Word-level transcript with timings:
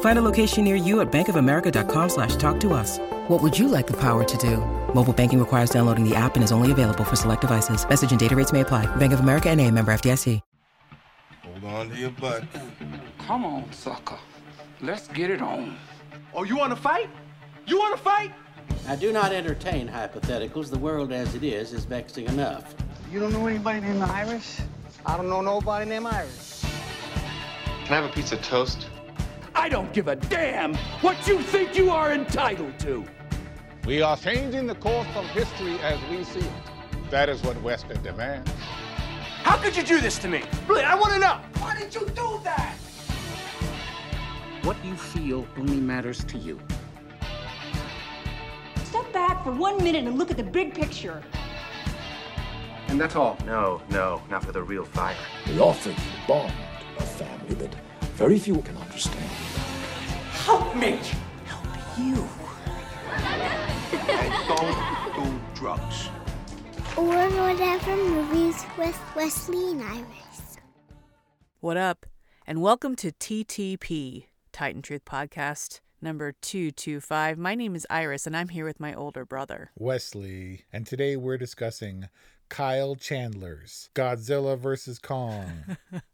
Find 0.00 0.18
a 0.18 0.22
location 0.22 0.64
near 0.64 0.74
you 0.74 1.00
at 1.00 1.12
bankofamerica.com 1.12 2.08
slash 2.08 2.34
talk 2.34 2.58
to 2.60 2.72
us. 2.72 2.98
What 3.28 3.40
would 3.42 3.56
you 3.56 3.68
like 3.68 3.86
the 3.86 3.96
power 3.96 4.24
to 4.24 4.36
do? 4.38 4.56
Mobile 4.92 5.12
banking 5.12 5.38
requires 5.38 5.70
downloading 5.70 6.08
the 6.08 6.16
app 6.16 6.34
and 6.34 6.42
is 6.42 6.50
only 6.50 6.72
available 6.72 7.04
for 7.04 7.14
select 7.14 7.42
devices. 7.42 7.88
Message 7.88 8.10
and 8.10 8.18
data 8.18 8.34
rates 8.34 8.52
may 8.52 8.62
apply. 8.62 8.86
Bank 8.96 9.12
of 9.12 9.20
America 9.20 9.48
and 9.48 9.60
a 9.60 9.70
member 9.70 9.92
FDIC. 9.92 10.40
Hold 11.44 11.64
on 11.64 11.90
to 11.90 11.96
your 11.96 12.10
butt. 12.10 12.44
Come 13.26 13.44
on, 13.44 13.70
sucker. 13.72 14.18
Let's 14.80 15.08
get 15.08 15.30
it 15.30 15.42
on. 15.42 15.76
Oh, 16.32 16.44
you 16.44 16.56
want 16.56 16.70
to 16.70 16.76
fight? 16.76 17.10
You 17.66 17.78
want 17.78 17.96
to 17.96 18.02
fight? 18.02 18.32
I 18.86 18.96
do 18.96 19.12
not 19.12 19.32
entertain 19.32 19.88
hypotheticals. 19.88 20.70
The 20.70 20.78
world 20.78 21.12
as 21.12 21.34
it 21.34 21.42
is 21.42 21.72
is 21.72 21.84
vexing 21.84 22.26
enough. 22.26 22.74
You 23.10 23.18
don't 23.18 23.32
know 23.32 23.46
anybody 23.46 23.80
named 23.80 24.02
Iris? 24.02 24.60
I 25.04 25.16
don't 25.16 25.28
know 25.28 25.40
nobody 25.40 25.88
named 25.88 26.06
Iris. 26.06 26.64
Can 27.84 27.94
I 27.94 28.00
have 28.00 28.04
a 28.04 28.12
piece 28.12 28.32
of 28.32 28.40
toast? 28.42 28.87
I 29.58 29.68
don't 29.68 29.92
give 29.92 30.06
a 30.06 30.14
damn 30.14 30.76
what 31.02 31.26
you 31.26 31.42
think 31.42 31.76
you 31.76 31.90
are 31.90 32.12
entitled 32.12 32.78
to. 32.78 33.04
We 33.86 34.02
are 34.02 34.16
changing 34.16 34.68
the 34.68 34.76
course 34.76 35.08
of 35.16 35.24
history 35.30 35.80
as 35.80 35.98
we 36.08 36.22
see 36.22 36.38
it. 36.38 37.10
That 37.10 37.28
is 37.28 37.42
what 37.42 37.60
Western 37.60 38.00
demands. 38.04 38.48
How 39.42 39.56
could 39.56 39.76
you 39.76 39.82
do 39.82 40.00
this 40.00 40.16
to 40.20 40.28
me? 40.28 40.44
Really, 40.68 40.84
I 40.84 40.94
want 40.94 41.12
to 41.14 41.18
know. 41.18 41.40
Why 41.58 41.76
did 41.76 41.92
you 41.92 42.06
do 42.06 42.40
that? 42.44 42.76
What 44.62 44.76
you 44.84 44.94
feel 44.94 45.44
only 45.56 45.80
matters 45.80 46.22
to 46.26 46.38
you. 46.38 46.60
Step 48.84 49.12
back 49.12 49.42
for 49.42 49.50
one 49.50 49.82
minute 49.82 50.04
and 50.04 50.16
look 50.16 50.30
at 50.30 50.36
the 50.36 50.44
big 50.44 50.72
picture. 50.72 51.20
And 52.86 53.00
that's 53.00 53.16
all? 53.16 53.36
No, 53.44 53.82
no, 53.90 54.22
not 54.30 54.44
for 54.44 54.52
the 54.52 54.62
real 54.62 54.84
fire. 54.84 55.16
We 55.48 55.58
offer 55.58 55.90
you 55.90 55.96
bond, 56.28 56.52
a 56.96 57.02
family 57.02 57.56
that 57.56 57.74
very 58.18 58.36
few 58.36 58.60
can 58.62 58.76
understand. 58.78 59.30
Help 60.32 60.74
me. 60.74 60.98
Help 61.44 61.64
you. 61.96 62.28
and 63.12 64.48
don't 64.48 65.14
do 65.14 65.40
drugs. 65.54 66.08
Or 66.96 67.04
whatever 67.06 67.96
movies 67.96 68.64
with 68.76 69.00
Wesley 69.14 69.70
and 69.70 69.82
Iris. 69.84 70.58
What 71.60 71.76
up? 71.76 72.06
And 72.44 72.60
welcome 72.60 72.96
to 72.96 73.12
TTP, 73.12 74.24
Titan 74.50 74.82
Truth 74.82 75.04
Podcast 75.04 75.78
number 76.02 76.32
225. 76.42 77.38
My 77.38 77.54
name 77.54 77.76
is 77.76 77.86
Iris, 77.88 78.26
and 78.26 78.36
I'm 78.36 78.48
here 78.48 78.64
with 78.64 78.80
my 78.80 78.94
older 78.94 79.24
brother, 79.24 79.70
Wesley. 79.78 80.64
And 80.72 80.88
today 80.88 81.14
we're 81.14 81.38
discussing 81.38 82.08
Kyle 82.48 82.96
Chandler's 82.96 83.90
Godzilla 83.94 84.58
vs. 84.58 84.98
Kong. 84.98 85.76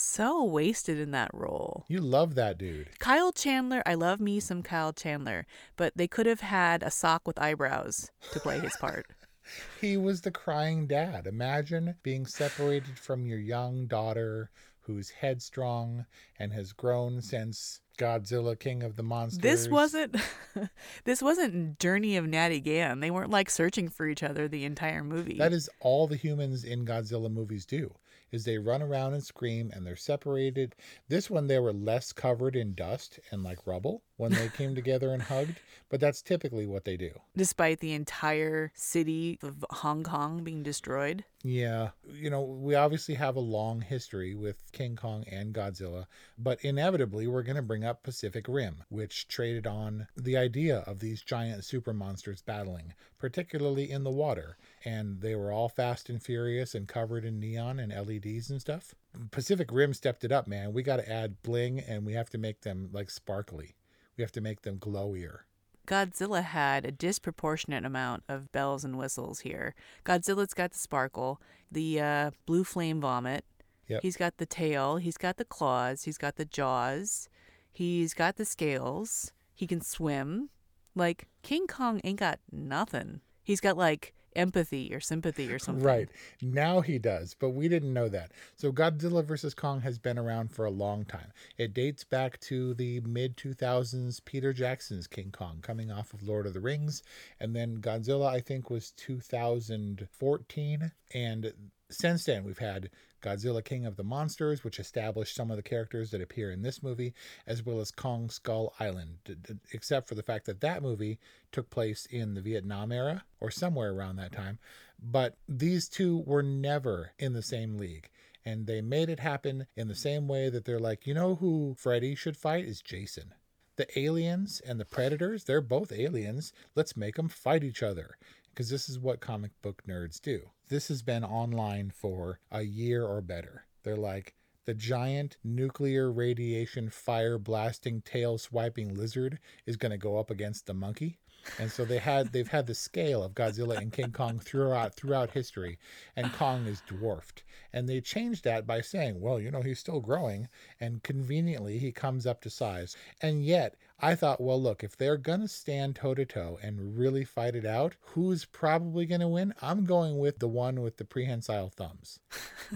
so 0.00 0.44
wasted 0.44 0.98
in 0.98 1.10
that 1.12 1.30
role. 1.32 1.84
You 1.88 2.00
love 2.00 2.34
that 2.34 2.58
dude. 2.58 2.98
Kyle 2.98 3.32
Chandler, 3.32 3.82
I 3.86 3.94
love 3.94 4.20
me 4.20 4.40
some 4.40 4.62
Kyle 4.62 4.92
Chandler, 4.92 5.46
but 5.76 5.96
they 5.96 6.08
could 6.08 6.26
have 6.26 6.40
had 6.40 6.82
a 6.82 6.90
sock 6.90 7.26
with 7.26 7.38
eyebrows 7.38 8.10
to 8.32 8.40
play 8.40 8.58
his 8.58 8.76
part. 8.78 9.06
he 9.80 9.96
was 9.96 10.20
the 10.20 10.30
crying 10.30 10.86
dad. 10.86 11.26
Imagine 11.26 11.94
being 12.02 12.26
separated 12.26 12.98
from 12.98 13.26
your 13.26 13.38
young 13.38 13.86
daughter 13.86 14.50
who's 14.80 15.10
headstrong 15.10 16.06
and 16.38 16.52
has 16.52 16.72
grown 16.72 17.20
since 17.20 17.80
Godzilla 17.98 18.58
King 18.58 18.82
of 18.82 18.96
the 18.96 19.02
Monsters. 19.02 19.42
This 19.42 19.68
wasn't 19.68 20.16
this 21.04 21.22
wasn't 21.22 21.78
Journey 21.78 22.16
of 22.16 22.26
Natty 22.26 22.60
Gann. 22.60 23.00
They 23.00 23.10
weren't 23.10 23.30
like 23.30 23.50
searching 23.50 23.88
for 23.88 24.08
each 24.08 24.22
other 24.22 24.48
the 24.48 24.64
entire 24.64 25.04
movie. 25.04 25.36
That 25.38 25.52
is 25.52 25.68
all 25.80 26.06
the 26.06 26.16
humans 26.16 26.64
in 26.64 26.86
Godzilla 26.86 27.30
movies 27.30 27.66
do. 27.66 27.94
Is 28.32 28.44
they 28.44 28.58
run 28.58 28.82
around 28.82 29.14
and 29.14 29.22
scream 29.22 29.70
and 29.74 29.86
they're 29.86 29.96
separated. 29.96 30.74
This 31.08 31.28
one 31.28 31.46
they 31.46 31.58
were 31.58 31.72
less 31.72 32.12
covered 32.12 32.56
in 32.56 32.74
dust 32.74 33.18
and 33.30 33.42
like 33.42 33.66
rubble 33.66 34.02
when 34.16 34.32
they 34.32 34.48
came 34.50 34.74
together 34.74 35.14
and 35.14 35.22
hugged, 35.22 35.60
but 35.88 35.98
that's 35.98 36.20
typically 36.20 36.66
what 36.66 36.84
they 36.84 36.96
do. 36.96 37.10
Despite 37.36 37.80
the 37.80 37.94
entire 37.94 38.70
city 38.74 39.38
of 39.42 39.64
Hong 39.70 40.02
Kong 40.02 40.44
being 40.44 40.62
destroyed. 40.62 41.24
Yeah, 41.42 41.90
you 42.12 42.28
know, 42.28 42.42
we 42.42 42.74
obviously 42.74 43.14
have 43.14 43.36
a 43.36 43.40
long 43.40 43.80
history 43.80 44.34
with 44.34 44.70
King 44.72 44.94
Kong 44.94 45.24
and 45.30 45.54
Godzilla, 45.54 46.04
but 46.36 46.62
inevitably 46.62 47.26
we're 47.28 47.42
going 47.42 47.56
to 47.56 47.62
bring 47.62 47.82
up 47.82 48.02
Pacific 48.02 48.44
Rim, 48.46 48.84
which 48.90 49.26
traded 49.26 49.66
on 49.66 50.06
the 50.14 50.36
idea 50.36 50.80
of 50.80 50.98
these 50.98 51.22
giant 51.22 51.64
super 51.64 51.94
monsters 51.94 52.42
battling, 52.42 52.92
particularly 53.18 53.90
in 53.90 54.04
the 54.04 54.10
water. 54.10 54.58
And 54.84 55.20
they 55.20 55.34
were 55.34 55.52
all 55.52 55.68
fast 55.68 56.08
and 56.08 56.22
furious 56.22 56.74
and 56.74 56.88
covered 56.88 57.24
in 57.24 57.38
neon 57.38 57.78
and 57.78 57.92
LEDs 57.92 58.48
and 58.50 58.60
stuff. 58.60 58.94
Pacific 59.30 59.68
Rim 59.70 59.92
stepped 59.92 60.24
it 60.24 60.32
up, 60.32 60.46
man. 60.46 60.72
We 60.72 60.82
got 60.82 60.96
to 60.96 61.10
add 61.10 61.42
bling 61.42 61.80
and 61.80 62.06
we 62.06 62.14
have 62.14 62.30
to 62.30 62.38
make 62.38 62.62
them 62.62 62.88
like 62.92 63.10
sparkly. 63.10 63.76
We 64.16 64.22
have 64.22 64.32
to 64.32 64.40
make 64.40 64.62
them 64.62 64.78
glowier. 64.78 65.40
Godzilla 65.86 66.42
had 66.42 66.84
a 66.84 66.92
disproportionate 66.92 67.84
amount 67.84 68.22
of 68.28 68.52
bells 68.52 68.84
and 68.84 68.96
whistles 68.96 69.40
here. 69.40 69.74
Godzilla's 70.04 70.54
got 70.54 70.72
the 70.72 70.78
sparkle, 70.78 71.40
the 71.70 72.00
uh, 72.00 72.30
blue 72.46 72.64
flame 72.64 73.00
vomit. 73.00 73.44
Yep. 73.88 74.02
He's 74.02 74.16
got 74.16 74.36
the 74.36 74.46
tail. 74.46 74.96
He's 74.96 75.16
got 75.16 75.36
the 75.36 75.44
claws. 75.44 76.04
He's 76.04 76.18
got 76.18 76.36
the 76.36 76.44
jaws. 76.44 77.28
He's 77.72 78.14
got 78.14 78.36
the 78.36 78.44
scales. 78.44 79.32
He 79.52 79.66
can 79.66 79.80
swim. 79.80 80.50
Like 80.94 81.26
King 81.42 81.66
Kong 81.66 82.00
ain't 82.04 82.20
got 82.20 82.38
nothing. 82.52 83.20
He's 83.42 83.60
got 83.60 83.76
like 83.76 84.14
empathy 84.36 84.94
or 84.94 85.00
sympathy 85.00 85.52
or 85.52 85.58
something. 85.58 85.84
Right. 85.84 86.08
Now 86.42 86.80
he 86.80 86.98
does, 86.98 87.34
but 87.34 87.50
we 87.50 87.68
didn't 87.68 87.92
know 87.92 88.08
that. 88.08 88.32
So 88.56 88.72
Godzilla 88.72 89.24
vs. 89.24 89.54
Kong 89.54 89.80
has 89.80 89.98
been 89.98 90.18
around 90.18 90.52
for 90.52 90.64
a 90.64 90.70
long 90.70 91.04
time. 91.04 91.32
It 91.58 91.74
dates 91.74 92.04
back 92.04 92.38
to 92.40 92.74
the 92.74 93.00
mid 93.00 93.36
2000s 93.36 94.24
Peter 94.24 94.52
Jackson's 94.52 95.06
King 95.06 95.30
Kong 95.32 95.58
coming 95.62 95.90
off 95.90 96.14
of 96.14 96.22
Lord 96.22 96.46
of 96.46 96.54
the 96.54 96.60
Rings. 96.60 97.02
And 97.38 97.54
then 97.54 97.78
Godzilla, 97.78 98.28
I 98.28 98.40
think, 98.40 98.70
was 98.70 98.92
2014. 98.92 100.92
And 101.12 101.52
since 101.90 102.24
then, 102.24 102.44
we've 102.44 102.58
had 102.58 102.90
Godzilla 103.20 103.62
King 103.62 103.84
of 103.84 103.96
the 103.96 104.04
Monsters, 104.04 104.64
which 104.64 104.78
established 104.78 105.34
some 105.34 105.50
of 105.50 105.56
the 105.56 105.62
characters 105.62 106.10
that 106.10 106.22
appear 106.22 106.50
in 106.50 106.62
this 106.62 106.82
movie, 106.82 107.14
as 107.46 107.64
well 107.64 107.80
as 107.80 107.90
Kong 107.90 108.30
Skull 108.30 108.74
Island, 108.80 109.58
except 109.72 110.08
for 110.08 110.14
the 110.14 110.22
fact 110.22 110.46
that 110.46 110.60
that 110.60 110.82
movie 110.82 111.18
took 111.52 111.70
place 111.70 112.06
in 112.06 112.34
the 112.34 112.40
Vietnam 112.40 112.92
era 112.92 113.24
or 113.40 113.50
somewhere 113.50 113.92
around 113.92 114.16
that 114.16 114.32
time. 114.32 114.58
But 115.02 115.36
these 115.48 115.88
two 115.88 116.18
were 116.26 116.42
never 116.42 117.12
in 117.18 117.32
the 117.32 117.42
same 117.42 117.76
league. 117.76 118.08
And 118.44 118.66
they 118.66 118.80
made 118.80 119.10
it 119.10 119.20
happen 119.20 119.66
in 119.76 119.88
the 119.88 119.94
same 119.94 120.26
way 120.26 120.48
that 120.48 120.64
they're 120.64 120.78
like, 120.78 121.06
you 121.06 121.12
know 121.12 121.34
who 121.34 121.74
Freddy 121.78 122.14
should 122.14 122.36
fight 122.36 122.64
is 122.64 122.80
Jason. 122.80 123.34
The 123.76 123.98
aliens 123.98 124.60
and 124.66 124.80
the 124.80 124.84
predators, 124.84 125.44
they're 125.44 125.60
both 125.60 125.92
aliens. 125.92 126.52
Let's 126.74 126.96
make 126.96 127.16
them 127.16 127.28
fight 127.28 127.64
each 127.64 127.82
other 127.82 128.16
because 128.50 128.68
this 128.68 128.88
is 128.88 128.98
what 128.98 129.20
comic 129.20 129.50
book 129.62 129.82
nerds 129.88 130.20
do. 130.20 130.50
This 130.68 130.88
has 130.88 131.02
been 131.02 131.24
online 131.24 131.90
for 131.90 132.40
a 132.50 132.62
year 132.62 133.04
or 133.04 133.20
better. 133.20 133.64
They're 133.82 133.96
like, 133.96 134.34
the 134.66 134.74
giant 134.74 135.36
nuclear 135.42 136.12
radiation 136.12 136.90
fire 136.90 137.38
blasting 137.38 138.02
tail 138.02 138.38
swiping 138.38 138.94
lizard 138.94 139.38
is 139.66 139.76
going 139.76 139.90
to 139.90 139.98
go 139.98 140.18
up 140.18 140.30
against 140.30 140.66
the 140.66 140.74
monkey. 140.74 141.18
And 141.58 141.70
so 141.72 141.84
they 141.84 141.98
had 141.98 142.32
they've 142.32 142.46
had 142.46 142.66
the 142.66 142.74
scale 142.74 143.22
of 143.22 143.34
Godzilla 143.34 143.78
and 143.78 143.92
King 143.92 144.12
Kong 144.12 144.38
throughout 144.38 144.94
throughout 144.94 145.30
history, 145.30 145.78
and 146.14 146.32
Kong 146.34 146.66
is 146.66 146.82
dwarfed. 146.86 147.42
And 147.72 147.88
they 147.88 148.00
changed 148.00 148.44
that 148.44 148.66
by 148.66 148.80
saying, 148.80 149.20
well, 149.20 149.40
you 149.40 149.50
know, 149.50 149.62
he's 149.62 149.78
still 149.78 150.00
growing, 150.00 150.48
and 150.80 151.02
conveniently 151.02 151.78
he 151.78 151.92
comes 151.92 152.26
up 152.26 152.40
to 152.42 152.50
size. 152.50 152.96
And 153.20 153.44
yet, 153.44 153.76
I 154.00 154.14
thought, 154.14 154.40
well, 154.40 154.60
look, 154.60 154.82
if 154.82 154.96
they're 154.96 155.16
gonna 155.16 155.48
stand 155.48 155.96
toe 155.96 156.14
to 156.14 156.24
toe 156.24 156.58
and 156.62 156.98
really 156.98 157.24
fight 157.24 157.54
it 157.54 157.66
out, 157.66 157.94
who's 158.00 158.44
probably 158.44 159.06
gonna 159.06 159.28
win? 159.28 159.54
I'm 159.60 159.84
going 159.84 160.18
with 160.18 160.38
the 160.38 160.48
one 160.48 160.80
with 160.80 160.96
the 160.96 161.04
prehensile 161.04 161.68
thumbs. 161.68 162.18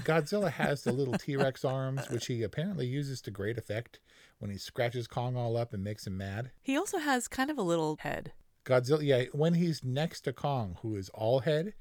Godzilla 0.01 0.51
has 0.51 0.85
the 0.85 0.93
little 0.93 1.15
T 1.15 1.37
Rex 1.37 1.65
arms, 1.65 2.09
which 2.11 2.27
he 2.27 2.43
apparently 2.43 2.87
uses 2.87 3.21
to 3.23 3.31
great 3.31 3.59
effect 3.59 4.01
when 4.39 4.51
he 4.51 4.59
scratches 4.59 5.07
Kong 5.07 5.37
all 5.37 5.57
up 5.57 5.73
and 5.73 5.83
makes 5.83 6.07
him 6.07 6.19
mad. 6.19 6.51
He 6.63 6.77
also 6.77 6.99
has 6.99 7.29
kind 7.29 7.51
of 7.51 7.59
a 7.59 7.63
little 7.63 7.97
head. 8.01 8.33
Godzilla, 8.65 9.03
yeah, 9.03 9.25
when 9.33 9.55
he's 9.55 9.85
next 9.85 10.23
to 10.23 10.33
Kong, 10.33 10.77
who 10.83 10.97
is 10.97 11.11
all 11.11 11.41
head, 11.41 11.75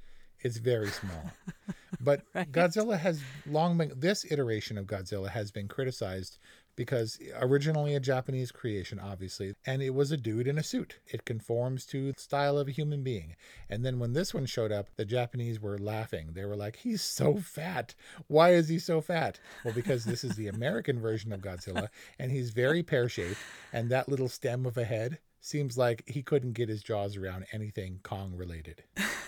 it's 0.44 0.57
very 0.57 0.90
small. 0.90 1.31
but 2.01 2.22
right. 2.34 2.51
Godzilla 2.51 3.00
has 3.00 3.22
long 3.45 3.78
been, 3.78 3.94
this 3.95 4.25
iteration 4.30 4.78
of 4.78 4.86
Godzilla 4.86 5.30
has 5.30 5.51
been 5.51 5.68
criticized 5.68 6.38
because 6.75 7.19
originally 7.40 7.95
a 7.95 8.00
Japanese 8.00 8.51
creation, 8.51 9.00
obviously, 9.00 9.54
and 9.66 9.81
it 9.81 9.92
was 9.92 10.12
a 10.12 10.18
dude 10.18 10.48
in 10.48 10.57
a 10.57 10.63
suit. 10.63 11.00
It 11.07 11.25
conforms 11.25 11.86
to 11.88 12.12
the 12.12 12.19
style 12.19 12.57
of 12.57 12.68
a 12.68 12.72
human 12.72 13.04
being. 13.04 13.36
And 13.69 13.86
then 13.86 14.00
when 14.00 14.13
this 14.13 14.34
one 14.34 14.45
showed 14.45 14.72
up, 14.72 14.88
the 14.95 15.06
Japanese 15.06 15.60
were 15.60 15.78
laughing. 15.78 16.30
They 16.34 16.46
were 16.46 16.56
like, 16.56 16.78
he's 16.78 17.01
so 17.01 17.38
fat. 17.38 17.94
Why 18.28 18.54
is 18.54 18.69
he 18.69 18.80
so 18.80 19.01
fat? 19.01 19.39
Well, 19.63 19.74
because 19.74 20.06
this 20.06 20.24
is 20.24 20.36
the 20.36 20.48
American 20.48 21.00
version 21.00 21.31
of 21.31 21.42
Godzilla, 21.42 21.89
and 22.18 22.31
he's 22.31 22.50
very 22.50 22.84
pear 22.84 23.07
shaped, 23.07 23.39
and 23.72 23.89
that 23.89 24.10
little 24.10 24.30
stem 24.30 24.66
of 24.66 24.78
a 24.78 24.84
head 24.84 25.19
seems 25.42 25.78
like 25.78 26.04
he 26.07 26.24
couldn't 26.24 26.54
get 26.54 26.69
his 26.69 26.81
jaws 26.81 27.18
around 27.18 27.46
anything 27.51 28.00
Kong 28.04 28.34
related. 28.36 28.84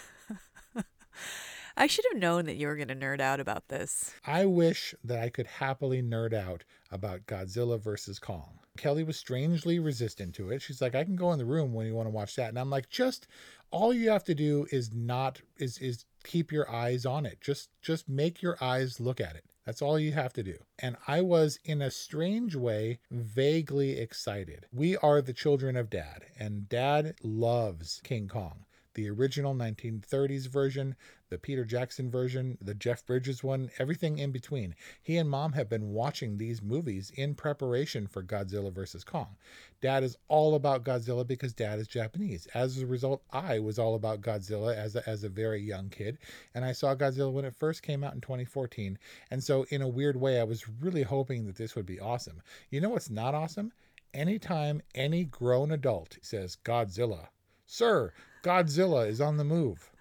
I 1.78 1.88
should 1.88 2.06
have 2.12 2.22
known 2.22 2.46
that 2.46 2.56
you 2.56 2.68
were 2.68 2.78
going 2.78 2.88
to 2.88 2.96
nerd 2.96 3.20
out 3.20 3.40
about 3.40 3.68
this. 3.68 4.14
I 4.26 4.46
wish 4.46 4.96
that 5.04 5.20
I 5.20 5.30
could 5.30 5.48
happily 5.48 6.02
nerd 6.02 6.34
out 6.34 6.64
about 6.90 7.26
Godzilla 7.26 7.80
versus 7.80 8.18
Kong. 8.18 8.60
Kelly 8.78 9.04
was 9.04 9.18
strangely 9.18 9.80
resistant 9.80 10.36
to 10.36 10.52
it. 10.52 10.62
She's 10.62 10.82
like, 10.82 10.96
I 10.96 11.04
can 11.04 11.16
go 11.16 11.32
in 11.34 11.40
the 11.40 11.46
room 11.46 11.74
when 11.74 11.86
you 11.86 11.94
want 11.94 12.08
to 12.08 12.12
watch 12.12 12.36
that. 12.36 12.50
And 12.50 12.60
I'm 12.60 12.70
like, 12.70 12.90
just 12.90 13.28
all 13.72 13.94
you 13.94 14.10
have 14.10 14.24
to 14.26 14.36
do 14.36 14.68
is 14.72 14.94
not 14.94 15.42
is 15.58 15.78
is 15.80 16.06
keep 16.24 16.52
your 16.52 16.70
eyes 16.70 17.06
on 17.06 17.26
it. 17.26 17.42
Just 17.42 17.70
just 17.82 18.08
make 18.08 18.42
your 18.42 18.58
eyes 18.62 19.00
look 19.00 19.20
at 19.20 19.36
it. 19.36 19.46
That's 19.66 19.82
all 19.82 20.00
you 20.00 20.12
have 20.12 20.34
to 20.34 20.44
do. 20.44 20.58
And 20.78 20.96
I 21.08 21.22
was, 21.22 21.58
in 21.66 21.82
a 21.82 21.90
strange 21.90 22.56
way, 22.56 23.00
vaguely 23.10 23.98
excited. 23.98 24.68
We 24.72 24.96
are 24.98 25.22
the 25.22 25.34
children 25.34 25.76
of 25.76 25.90
Dad, 25.90 26.26
and 26.38 26.70
Dad 26.70 27.16
loves 27.24 28.00
King 28.04 28.28
Kong 28.28 28.66
the 28.96 29.10
original 29.10 29.54
1930s 29.54 30.48
version, 30.48 30.96
the 31.36 31.40
Peter 31.40 31.66
Jackson 31.66 32.10
version, 32.10 32.58
the 32.62 32.74
Jeff 32.74 33.06
Bridges 33.06 33.44
one, 33.44 33.70
everything 33.78 34.20
in 34.20 34.32
between. 34.32 34.74
He 35.04 35.18
and 35.18 35.30
mom 35.30 35.52
have 35.52 35.68
been 35.68 35.90
watching 35.90 36.38
these 36.38 36.62
movies 36.62 37.12
in 37.14 37.36
preparation 37.36 38.08
for 38.08 38.24
Godzilla 38.24 38.72
vs. 38.72 39.04
Kong. 39.04 39.36
Dad 39.82 40.02
is 40.02 40.16
all 40.30 40.56
about 40.56 40.86
Godzilla 40.86 41.28
because 41.28 41.52
dad 41.52 41.78
is 41.78 41.90
Japanese. 41.90 42.48
As 42.54 42.82
a 42.82 42.86
result, 42.86 43.22
I 43.34 43.60
was 43.60 43.78
all 43.78 43.96
about 43.96 44.22
Godzilla 44.22 44.78
as 44.78 44.96
a, 44.96 45.10
as 45.10 45.26
a 45.26 45.30
very 45.30 45.62
young 45.62 45.90
kid, 45.90 46.20
and 46.54 46.64
I 46.64 46.72
saw 46.72 46.96
Godzilla 46.96 47.34
when 47.34 47.44
it 47.44 47.54
first 47.54 47.84
came 47.84 48.02
out 48.02 48.14
in 48.14 48.22
2014. 48.22 48.98
And 49.30 49.44
so, 49.44 49.66
in 49.72 49.82
a 49.82 49.90
weird 49.90 50.16
way, 50.16 50.40
I 50.40 50.46
was 50.46 50.70
really 50.70 51.04
hoping 51.04 51.48
that 51.48 51.58
this 51.58 51.76
would 51.76 51.86
be 51.86 52.00
awesome. 52.00 52.42
You 52.70 52.80
know 52.80 52.92
what's 52.92 53.10
not 53.10 53.36
awesome? 53.36 53.74
Anytime 54.14 54.82
any 54.96 55.26
grown 55.26 55.74
adult 55.74 56.18
says 56.22 56.56
Godzilla, 56.64 57.28
Sir, 57.66 58.14
Godzilla 58.42 59.06
is 59.06 59.20
on 59.20 59.36
the 59.36 59.44
move. 59.44 59.92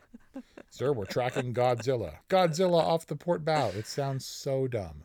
Sir, 0.70 0.92
we're 0.92 1.04
tracking 1.04 1.54
Godzilla. 1.54 2.14
Godzilla 2.28 2.82
off 2.82 3.06
the 3.06 3.16
port 3.16 3.44
bow. 3.44 3.68
It 3.68 3.86
sounds 3.86 4.26
so 4.26 4.66
dumb. 4.66 5.04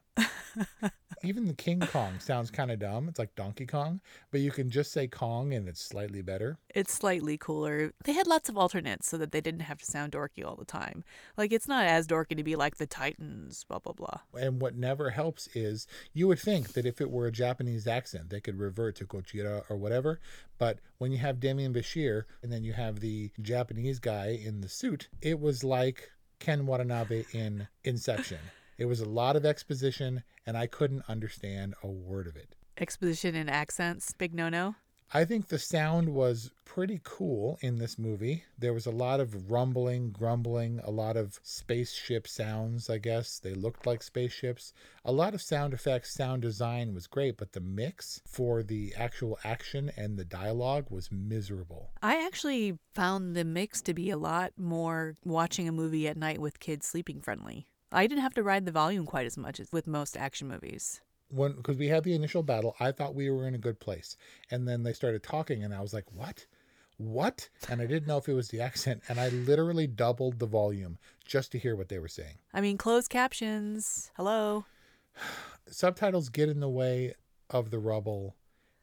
Even 1.22 1.48
the 1.48 1.54
King 1.54 1.82
Kong 1.82 2.14
sounds 2.20 2.50
kind 2.50 2.72
of 2.72 2.80
dumb. 2.80 3.10
It's 3.10 3.20
like 3.20 3.36
Donkey 3.36 3.66
Kong, 3.66 4.00
but 4.32 4.40
you 4.40 4.52
can 4.52 4.70
just 4.70 4.94
say 4.94 5.06
Kong 5.08 5.54
and 5.54 5.68
it's 5.68 5.82
slightly 5.82 6.22
better. 6.22 6.58
It's 6.74 6.94
slightly 6.94 7.38
cooler. 7.38 7.94
They 8.06 8.14
had 8.14 8.26
lots 8.26 8.48
of 8.48 8.58
alternates 8.58 9.08
so 9.08 9.18
that 9.18 9.34
they 9.34 9.42
didn't 9.42 9.62
have 9.62 9.80
to 9.80 9.86
sound 9.86 10.14
dorky 10.14 10.46
all 10.46 10.56
the 10.56 10.64
time. 10.64 11.04
Like 11.36 11.52
it's 11.52 11.68
not 11.68 11.86
as 11.86 12.08
dorky 12.08 12.38
to 12.38 12.44
be 12.44 12.56
like 12.56 12.78
the 12.78 12.88
Titans, 12.88 13.66
blah 13.66 13.80
blah 13.80 13.94
blah. 13.94 14.20
And 14.34 14.62
what 14.62 14.76
never 14.76 15.10
helps 15.10 15.48
is 15.54 15.88
you 16.14 16.28
would 16.28 16.40
think 16.40 16.72
that 16.74 16.86
if 16.86 17.02
it 17.02 17.12
were 17.12 17.28
a 17.28 17.32
Japanese 17.34 17.86
accent, 17.86 18.30
they 18.30 18.40
could 18.40 18.58
revert 18.58 18.96
to 18.98 19.06
Gojira 19.06 19.64
or 19.70 19.76
whatever. 19.76 20.22
But 20.58 20.80
when 21.00 21.12
you 21.12 21.18
have 21.20 21.38
Demián 21.38 21.74
Bichir 21.74 22.24
and 22.44 22.52
then 22.52 22.64
you 22.64 22.74
have 22.74 23.00
the 23.00 23.32
Japanese 23.42 24.00
guy 24.00 24.40
in 24.42 24.62
the 24.62 24.70
suit, 24.70 25.10
it 25.22 25.40
was 25.40 25.64
like 25.64 26.10
Ken 26.40 26.66
Watanabe 26.66 27.26
in 27.34 27.68
Inception. 27.84 28.40
It 28.78 28.86
was 28.86 29.02
a 29.02 29.10
lot 29.10 29.36
of 29.36 29.46
exposition, 29.46 30.24
and 30.46 30.58
I 30.58 30.68
couldn't 30.68 31.04
understand 31.10 31.76
a 31.84 31.88
word 31.88 32.28
of 32.28 32.36
it. 32.38 32.56
Exposition 32.78 33.36
and 33.36 33.50
accents, 33.50 34.14
big 34.14 34.34
no 34.34 34.48
no. 34.48 34.76
I 35.12 35.26
think 35.26 35.48
the 35.48 35.58
sound 35.58 36.10
was 36.10 36.52
pretty 36.66 37.02
cool 37.04 37.58
in 37.62 37.80
this 37.80 37.98
movie. 37.98 38.44
There 38.60 38.74
was 38.74 38.86
a 38.86 38.92
lot 38.92 39.20
of 39.20 39.50
rumbling, 39.50 40.12
grumbling, 40.12 40.80
a 40.84 40.92
lot 40.92 41.18
of 41.18 41.40
spaceship 41.42 42.28
sounds, 42.28 42.92
I 42.92 43.00
guess. 43.00 43.40
They 43.40 43.56
looked 43.56 43.88
like 43.88 44.04
spaceships. 44.04 44.72
A 45.04 45.12
lot 45.12 45.34
of 45.34 45.42
sound 45.42 45.74
effects, 45.74 46.14
sound 46.14 46.44
design 46.44 46.94
was 46.94 47.08
great, 47.08 47.38
but 47.38 47.54
the 47.54 47.60
mix 47.60 48.22
for 48.28 48.62
the 48.62 48.94
actual 48.96 49.40
action 49.44 49.92
and 49.98 50.16
the 50.16 50.26
dialogue 50.26 50.86
was 50.92 51.12
miserable. 51.12 51.90
I 52.04 52.24
actually 52.24 52.78
found 52.94 53.36
the 53.36 53.44
mix 53.44 53.82
to 53.84 53.96
be 53.96 54.12
a 54.12 54.18
lot 54.18 54.54
more 54.58 55.18
watching 55.26 55.68
a 55.68 55.72
movie 55.72 56.08
at 56.08 56.18
night 56.18 56.38
with 56.38 56.60
kids 56.60 56.86
sleeping 56.86 57.20
friendly. 57.20 57.66
I 57.92 58.06
didn't 58.06 58.22
have 58.22 58.36
to 58.36 58.44
ride 58.44 58.66
the 58.66 58.72
volume 58.72 59.08
quite 59.08 59.26
as 59.26 59.38
much 59.38 59.60
as 59.60 59.72
with 59.72 59.88
most 59.88 60.16
action 60.16 60.48
movies. 60.48 61.02
When 61.30 61.54
because 61.54 61.78
we 61.78 61.88
had 61.88 62.04
the 62.04 62.16
initial 62.16 62.44
battle, 62.44 62.76
I 62.80 62.92
thought 62.92 63.16
we 63.16 63.30
were 63.30 63.48
in 63.48 63.56
a 63.56 63.60
good 63.60 63.80
place, 63.80 64.18
and 64.50 64.68
then 64.68 64.84
they 64.84 64.94
started 64.94 65.24
talking, 65.24 65.64
and 65.64 65.74
I 65.74 65.82
was 65.82 65.94
like, 65.94 66.12
"What? 66.12 66.46
What?" 66.98 67.50
And 67.70 67.82
I 67.82 67.86
didn't 67.86 68.08
know 68.08 68.18
if 68.18 68.28
it 68.28 68.34
was 68.34 68.50
the 68.50 68.62
accent, 68.62 69.04
and 69.08 69.20
I 69.20 69.30
literally 69.30 69.88
doubled 69.88 70.40
the 70.40 70.48
volume 70.48 70.98
just 71.26 71.52
to 71.52 71.60
hear 71.60 71.76
what 71.76 71.90
they 71.90 72.00
were 72.00 72.08
saying. 72.08 72.38
I 72.54 72.62
mean, 72.62 72.78
closed 72.78 73.10
captions. 73.10 74.12
Hello. 74.16 74.66
Subtitles 75.68 76.30
get 76.30 76.50
in 76.50 76.60
the 76.60 76.70
way 76.70 77.14
of 77.50 77.70
the 77.70 77.80
rubble 77.80 78.36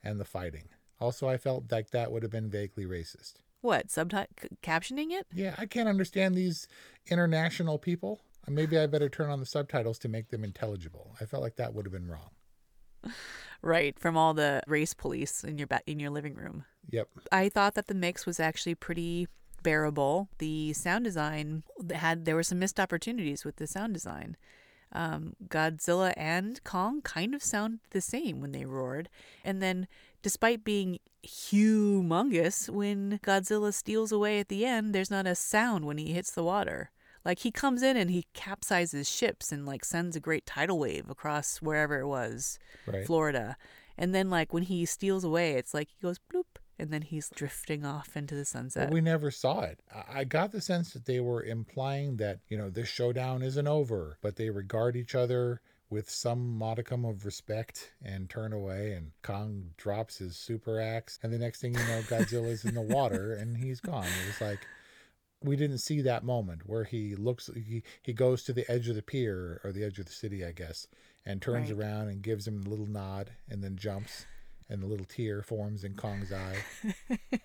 and 0.02 0.20
the 0.20 0.24
fighting. 0.24 0.68
Also, 1.00 1.28
I 1.28 1.36
felt 1.36 1.70
like 1.70 1.90
that 1.90 2.10
would 2.12 2.22
have 2.22 2.32
been 2.32 2.48
vaguely 2.48 2.84
racist. 2.84 3.34
What 3.60 3.90
subtitle 3.90 4.28
captioning 4.62 5.10
it? 5.10 5.26
Yeah, 5.34 5.54
I 5.58 5.66
can't 5.66 5.88
understand 5.88 6.34
these 6.34 6.68
international 7.08 7.78
people. 7.78 8.20
Maybe 8.48 8.78
I 8.78 8.86
better 8.86 9.08
turn 9.08 9.28
on 9.28 9.40
the 9.40 9.46
subtitles 9.46 9.98
to 10.00 10.08
make 10.08 10.28
them 10.28 10.44
intelligible. 10.44 11.16
I 11.20 11.24
felt 11.24 11.42
like 11.42 11.56
that 11.56 11.74
would 11.74 11.84
have 11.84 11.92
been 11.92 12.06
wrong. 12.06 12.30
Right, 13.62 13.98
from 13.98 14.16
all 14.16 14.34
the 14.34 14.62
race 14.66 14.94
police 14.94 15.42
in 15.42 15.58
your 15.58 15.66
ba- 15.66 15.82
in 15.86 15.98
your 15.98 16.10
living 16.10 16.34
room. 16.34 16.64
Yep. 16.90 17.08
I 17.32 17.48
thought 17.48 17.74
that 17.74 17.86
the 17.86 17.94
mix 17.94 18.26
was 18.26 18.38
actually 18.38 18.74
pretty 18.74 19.28
bearable. 19.62 20.28
The 20.38 20.72
sound 20.72 21.04
design 21.04 21.64
had 21.92 22.24
there 22.24 22.36
were 22.36 22.42
some 22.42 22.58
missed 22.58 22.78
opportunities 22.78 23.44
with 23.44 23.56
the 23.56 23.66
sound 23.66 23.94
design. 23.94 24.36
Um, 24.92 25.34
Godzilla 25.48 26.14
and 26.16 26.62
Kong 26.62 27.02
kind 27.02 27.34
of 27.34 27.42
sound 27.42 27.80
the 27.90 28.00
same 28.00 28.40
when 28.40 28.52
they 28.52 28.64
roared, 28.64 29.08
and 29.44 29.60
then 29.60 29.88
despite 30.22 30.62
being 30.62 31.00
humongous, 31.26 32.68
when 32.68 33.18
Godzilla 33.22 33.74
steals 33.74 34.12
away 34.12 34.38
at 34.38 34.48
the 34.48 34.64
end, 34.64 34.94
there's 34.94 35.10
not 35.10 35.26
a 35.26 35.34
sound 35.34 35.84
when 35.84 35.98
he 35.98 36.12
hits 36.12 36.30
the 36.30 36.44
water. 36.44 36.90
Like 37.26 37.40
he 37.40 37.50
comes 37.50 37.82
in 37.82 37.96
and 37.96 38.08
he 38.08 38.24
capsizes 38.34 39.08
ships 39.12 39.50
and 39.50 39.66
like 39.66 39.84
sends 39.84 40.14
a 40.14 40.20
great 40.20 40.46
tidal 40.46 40.78
wave 40.78 41.10
across 41.10 41.60
wherever 41.60 41.98
it 41.98 42.06
was, 42.06 42.60
right. 42.86 43.04
Florida. 43.04 43.56
And 43.98 44.14
then 44.14 44.30
like 44.30 44.52
when 44.52 44.62
he 44.62 44.86
steals 44.86 45.24
away, 45.24 45.54
it's 45.54 45.74
like 45.74 45.88
he 45.88 45.96
goes 46.00 46.20
bloop 46.32 46.60
and 46.78 46.92
then 46.92 47.02
he's 47.02 47.28
drifting 47.34 47.84
off 47.84 48.16
into 48.16 48.36
the 48.36 48.44
sunset. 48.44 48.90
Well, 48.90 48.94
we 48.94 49.00
never 49.00 49.32
saw 49.32 49.62
it. 49.62 49.80
I 50.08 50.22
got 50.22 50.52
the 50.52 50.60
sense 50.60 50.92
that 50.92 51.04
they 51.04 51.18
were 51.18 51.42
implying 51.42 52.16
that, 52.18 52.38
you 52.48 52.56
know, 52.56 52.70
this 52.70 52.88
showdown 52.88 53.42
isn't 53.42 53.66
over, 53.66 54.18
but 54.22 54.36
they 54.36 54.50
regard 54.50 54.94
each 54.94 55.16
other 55.16 55.60
with 55.90 56.08
some 56.08 56.56
modicum 56.56 57.04
of 57.04 57.24
respect 57.24 57.92
and 58.04 58.30
turn 58.30 58.52
away 58.52 58.92
and 58.92 59.10
Kong 59.22 59.70
drops 59.76 60.18
his 60.18 60.36
super 60.36 60.80
axe 60.80 61.18
and 61.22 61.32
the 61.32 61.38
next 61.38 61.60
thing 61.60 61.74
you 61.74 61.80
know 61.80 62.02
Godzilla's 62.02 62.64
in 62.64 62.74
the 62.74 62.82
water 62.82 63.34
and 63.34 63.56
he's 63.56 63.80
gone. 63.80 64.04
It 64.04 64.26
was 64.26 64.40
like 64.40 64.60
we 65.42 65.56
didn't 65.56 65.78
see 65.78 66.00
that 66.00 66.24
moment 66.24 66.62
where 66.66 66.84
he 66.84 67.14
looks 67.14 67.50
he, 67.54 67.82
he 68.02 68.12
goes 68.12 68.42
to 68.42 68.52
the 68.52 68.70
edge 68.70 68.88
of 68.88 68.96
the 68.96 69.02
pier 69.02 69.60
or 69.64 69.72
the 69.72 69.84
edge 69.84 69.98
of 69.98 70.06
the 70.06 70.12
city 70.12 70.44
i 70.44 70.52
guess 70.52 70.86
and 71.24 71.42
turns 71.42 71.70
right. 71.70 71.80
around 71.80 72.08
and 72.08 72.22
gives 72.22 72.46
him 72.46 72.62
a 72.64 72.68
little 72.68 72.86
nod 72.86 73.30
and 73.48 73.62
then 73.62 73.76
jumps 73.76 74.26
and 74.68 74.82
a 74.82 74.86
little 74.86 75.06
tear 75.06 75.42
forms 75.42 75.84
in 75.84 75.94
kong's 75.94 76.32
eye. 76.32 76.56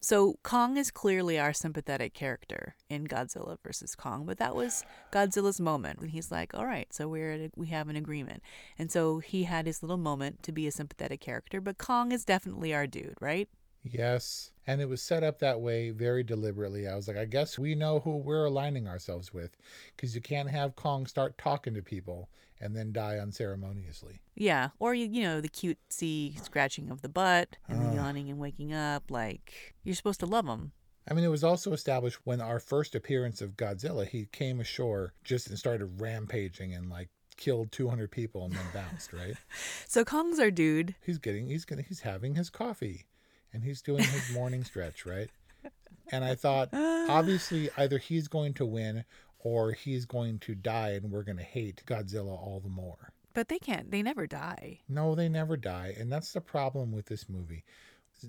So 0.00 0.38
kong 0.42 0.76
is 0.76 0.90
clearly 0.90 1.38
our 1.38 1.54
sympathetic 1.54 2.12
character 2.12 2.74
in 2.90 3.06
godzilla 3.06 3.56
versus 3.62 3.94
kong 3.94 4.26
but 4.26 4.38
that 4.38 4.54
was 4.54 4.84
godzilla's 5.10 5.60
moment 5.60 6.00
when 6.00 6.10
he's 6.10 6.30
like 6.30 6.52
all 6.52 6.66
right 6.66 6.92
so 6.92 7.08
we're 7.08 7.32
a, 7.32 7.50
we 7.56 7.68
have 7.68 7.88
an 7.88 7.96
agreement. 7.96 8.42
And 8.78 8.90
so 8.90 9.20
he 9.20 9.44
had 9.44 9.66
his 9.66 9.82
little 9.82 9.96
moment 9.96 10.42
to 10.42 10.52
be 10.52 10.66
a 10.66 10.72
sympathetic 10.72 11.20
character 11.20 11.60
but 11.60 11.78
kong 11.78 12.12
is 12.12 12.24
definitely 12.24 12.74
our 12.74 12.86
dude 12.86 13.16
right 13.20 13.48
Yes. 13.84 14.50
And 14.66 14.80
it 14.80 14.88
was 14.88 15.02
set 15.02 15.22
up 15.22 15.38
that 15.40 15.60
way 15.60 15.90
very 15.90 16.22
deliberately. 16.22 16.88
I 16.88 16.96
was 16.96 17.06
like, 17.06 17.18
I 17.18 17.26
guess 17.26 17.58
we 17.58 17.74
know 17.74 18.00
who 18.00 18.16
we're 18.16 18.46
aligning 18.46 18.88
ourselves 18.88 19.32
with 19.32 19.56
because 19.94 20.14
you 20.14 20.22
can't 20.22 20.48
have 20.50 20.74
Kong 20.74 21.06
start 21.06 21.36
talking 21.36 21.74
to 21.74 21.82
people 21.82 22.30
and 22.60 22.74
then 22.74 22.92
die 22.92 23.18
unceremoniously. 23.18 24.22
Yeah, 24.34 24.70
or 24.78 24.94
you, 24.94 25.06
you 25.06 25.22
know 25.22 25.40
the 25.42 25.50
cutesy 25.50 26.42
scratching 26.42 26.90
of 26.90 27.02
the 27.02 27.10
butt 27.10 27.56
and 27.68 27.82
the 27.82 27.90
ah. 27.90 27.94
yawning 27.94 28.30
and 28.30 28.38
waking 28.38 28.72
up. 28.72 29.10
Like 29.10 29.74
you're 29.82 29.94
supposed 29.94 30.20
to 30.20 30.26
love 30.26 30.46
him. 30.46 30.72
I 31.06 31.12
mean, 31.12 31.24
it 31.24 31.28
was 31.28 31.44
also 31.44 31.74
established 31.74 32.20
when 32.24 32.40
our 32.40 32.58
first 32.58 32.94
appearance 32.94 33.42
of 33.42 33.58
Godzilla, 33.58 34.08
he 34.08 34.26
came 34.32 34.60
ashore 34.60 35.12
just 35.22 35.48
and 35.48 35.58
started 35.58 36.00
rampaging 36.00 36.72
and 36.72 36.88
like 36.88 37.10
killed 37.36 37.70
200 37.72 38.10
people 38.10 38.46
and 38.46 38.54
then 38.54 38.64
bounced, 38.72 39.12
right? 39.12 39.34
So 39.86 40.04
Kong's 40.04 40.38
our 40.38 40.50
dude. 40.50 40.94
He's 41.04 41.18
getting, 41.18 41.48
he's 41.48 41.66
gonna, 41.66 41.82
he's 41.82 42.00
having 42.00 42.34
his 42.34 42.48
coffee 42.48 43.04
and 43.54 43.62
he's 43.62 43.80
doing 43.80 44.02
his 44.02 44.32
morning 44.32 44.64
stretch, 44.64 45.06
right? 45.06 45.30
And 46.12 46.24
I 46.24 46.34
thought, 46.34 46.68
obviously, 46.74 47.70
either 47.78 47.98
he's 47.98 48.28
going 48.28 48.52
to 48.54 48.66
win 48.66 49.04
or 49.38 49.72
he's 49.72 50.04
going 50.04 50.40
to 50.40 50.54
die 50.54 50.90
and 50.90 51.10
we're 51.10 51.22
going 51.22 51.38
to 51.38 51.44
hate 51.44 51.82
Godzilla 51.86 52.32
all 52.32 52.60
the 52.62 52.68
more. 52.68 53.12
But 53.32 53.48
they 53.48 53.58
can't. 53.58 53.90
They 53.90 54.02
never 54.02 54.26
die. 54.26 54.80
No, 54.88 55.14
they 55.14 55.28
never 55.28 55.56
die. 55.56 55.94
And 55.98 56.10
that's 56.10 56.32
the 56.32 56.40
problem 56.40 56.92
with 56.92 57.06
this 57.06 57.28
movie. 57.28 57.64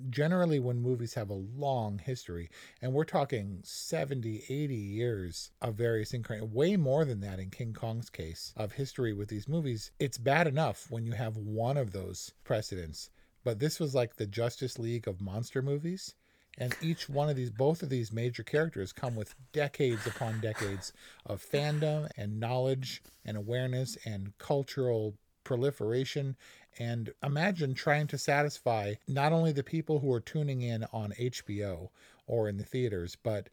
Generally, 0.10 0.60
when 0.60 0.82
movies 0.82 1.13
have 1.13 1.29
a 1.29 1.34
long 1.34 2.00
history, 2.00 2.50
and 2.82 2.91
we're 2.91 3.05
talking 3.05 3.60
70, 3.63 4.44
80 4.50 4.75
years 4.75 5.51
of 5.62 5.75
various 5.75 6.13
incarnations, 6.13 6.51
way 6.51 6.75
more 6.75 7.05
than 7.05 7.20
that 7.22 7.39
in 7.39 7.51
King 7.51 7.74
Kong's 7.74 8.10
case 8.10 8.51
of 8.58 8.74
history 8.74 9.13
with 9.13 9.29
these 9.29 9.48
movies, 9.48 9.91
it's 10.00 10.17
bad 10.17 10.48
enough 10.48 10.88
when 10.89 11.05
you 11.05 11.13
have 11.13 11.38
one 11.38 11.77
of 11.77 11.91
those 11.91 12.34
precedents. 12.44 13.12
But 13.46 13.60
this 13.60 13.80
was 13.80 13.94
like 13.94 14.16
the 14.16 14.25
Justice 14.25 14.80
League 14.80 15.08
of 15.08 15.22
monster 15.22 15.62
movies. 15.62 16.16
And 16.58 16.75
each 16.82 17.08
one 17.08 17.30
of 17.30 17.36
these, 17.36 17.52
both 17.52 17.84
of 17.84 17.90
these 17.90 18.12
major 18.12 18.42
characters 18.42 18.92
come 18.92 19.16
with 19.16 19.36
decades 19.54 20.08
upon 20.08 20.40
decades 20.40 20.92
of 21.28 21.46
fandom 21.46 22.10
and 22.18 22.40
knowledge 22.40 23.04
and 23.24 23.38
awareness 23.38 23.98
and 24.04 24.36
cultural 24.40 25.16
proliferation. 25.44 26.36
And 26.80 27.14
imagine 27.22 27.75
trying 27.75 28.08
to 28.08 28.18
satisfy 28.18 28.96
not 29.08 29.32
only 29.32 29.52
the 29.52 29.64
people 29.64 30.00
who 30.00 30.12
are 30.12 30.22
tuning 30.22 30.62
in 30.62 30.86
on 30.92 31.12
HBO 31.12 31.90
or 32.25 32.50
in 32.50 32.58
the 32.58 32.64
theaters, 32.64 33.16
but 33.22 33.50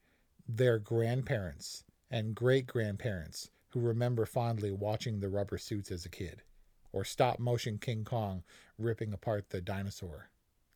their 0.49 0.79
grandparents 0.79 1.85
and 2.11 2.35
great 2.35 2.67
grandparents 2.67 3.51
who 3.71 3.81
remember 3.81 4.25
fondly 4.25 4.71
watching 4.71 5.21
the 5.21 5.29
rubber 5.29 5.59
suits 5.59 5.91
as 5.91 6.07
a 6.07 6.11
kid 6.11 6.43
or 6.93 7.05
stop 7.05 7.39
motion 7.39 7.79
King 7.79 8.05
Kong 8.05 8.43
ripping 8.79 9.13
apart 9.13 9.51
the 9.51 9.61
dinosaur. 9.61 10.29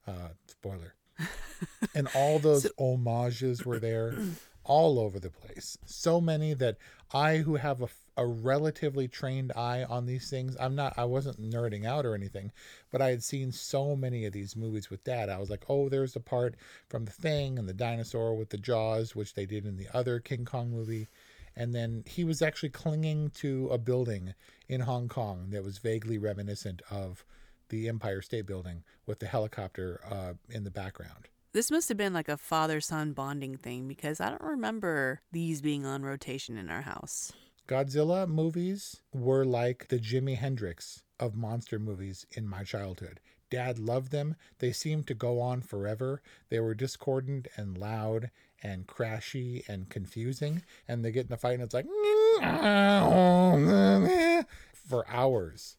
Uh, 0.07 0.29
spoiler 0.47 0.95
and 1.95 2.09
all 2.15 2.39
those 2.39 2.65
so, 2.65 2.71
homages 2.79 3.65
were 3.65 3.79
there 3.79 4.15
all 4.65 4.99
over 4.99 5.19
the 5.19 5.31
place. 5.31 5.79
So 5.85 6.21
many 6.21 6.55
that 6.55 6.77
I, 7.13 7.39
who 7.39 7.57
have 7.57 7.83
a, 7.83 7.89
a 8.17 8.27
relatively 8.27 9.09
trained 9.09 9.53
eye 9.55 9.85
on 9.85 10.07
these 10.07 10.29
things, 10.29 10.57
I'm 10.59 10.75
not, 10.75 10.95
I 10.97 11.05
wasn't 11.05 11.41
nerding 11.41 11.85
out 11.85 12.05
or 12.05 12.15
anything, 12.15 12.53
but 12.91 13.01
I 13.01 13.11
had 13.11 13.23
seen 13.23 13.53
so 13.53 13.95
many 13.97 14.25
of 14.27 14.33
these 14.33 14.57
movies 14.57 14.91
with 14.91 15.05
dad. 15.05 15.29
I 15.29 15.39
was 15.39 15.51
like, 15.51 15.65
oh, 15.69 15.89
there's 15.89 16.15
the 16.15 16.21
part 16.21 16.57
from 16.89 17.05
The 17.05 17.13
Thing 17.13 17.59
and 17.59 17.69
the 17.69 17.75
dinosaur 17.75 18.35
with 18.35 18.51
the 18.51 18.59
jaws, 18.59 19.15
which 19.15 19.35
they 19.35 19.47
did 19.47 19.67
in 19.67 19.77
the 19.77 19.89
other 19.95 20.19
King 20.21 20.45
Kong 20.45 20.71
movie. 20.71 21.09
And 21.57 21.75
then 21.75 22.05
he 22.07 22.25
was 22.25 22.43
actually 22.43 22.69
clinging 22.69 23.31
to 23.37 23.69
a 23.69 23.79
building 23.79 24.35
in 24.69 24.83
Hong 24.83 25.09
Kong 25.09 25.49
that 25.51 25.65
was 25.65 25.79
vaguely 25.79 26.19
reminiscent 26.19 26.83
of 26.91 27.25
the 27.69 27.89
Empire 27.89 28.23
State 28.23 28.47
Building 28.47 28.85
with 29.07 29.19
the 29.19 29.27
helicopter 29.27 30.01
uh, 30.09 30.35
in 30.51 30.65
the 30.65 30.71
background. 30.71 31.29
This 31.53 31.71
must 31.71 31.89
have 31.89 31.97
been 31.97 32.13
like 32.13 32.29
a 32.29 32.37
father 32.37 32.81
son 32.81 33.13
bonding 33.13 33.57
thing 33.57 33.89
because 33.89 34.21
I 34.21 34.29
don't 34.29 34.43
remember 34.43 35.23
these 35.33 35.63
being 35.63 35.87
on 35.87 36.03
rotation 36.03 36.59
in 36.59 36.69
our 36.69 36.83
house. 36.83 37.33
Godzilla 37.67 38.29
movies 38.29 39.01
were 39.13 39.45
like 39.45 39.89
the 39.89 39.99
Jimi 39.99 40.37
Hendrix 40.37 41.03
of 41.19 41.35
monster 41.35 41.79
movies 41.79 42.27
in 42.33 42.47
my 42.47 42.63
childhood. 42.63 43.21
Dad 43.51 43.79
loved 43.79 44.13
them. 44.13 44.37
They 44.59 44.73
seemed 44.73 45.07
to 45.07 45.15
go 45.15 45.41
on 45.41 45.63
forever. 45.63 46.21
They 46.49 46.61
were 46.61 46.75
discordant 46.75 47.49
and 47.57 47.79
loud 47.79 48.31
and 48.63 48.87
crashy 48.87 49.69
and 49.69 49.89
confusing. 49.89 50.63
And 50.89 51.05
they 51.05 51.13
get 51.13 51.27
in 51.27 51.33
a 51.33 51.37
fight 51.37 51.55
and 51.55 51.63
it's 51.63 51.75
like 51.75 51.87
for 54.89 55.09
hours. 55.09 55.77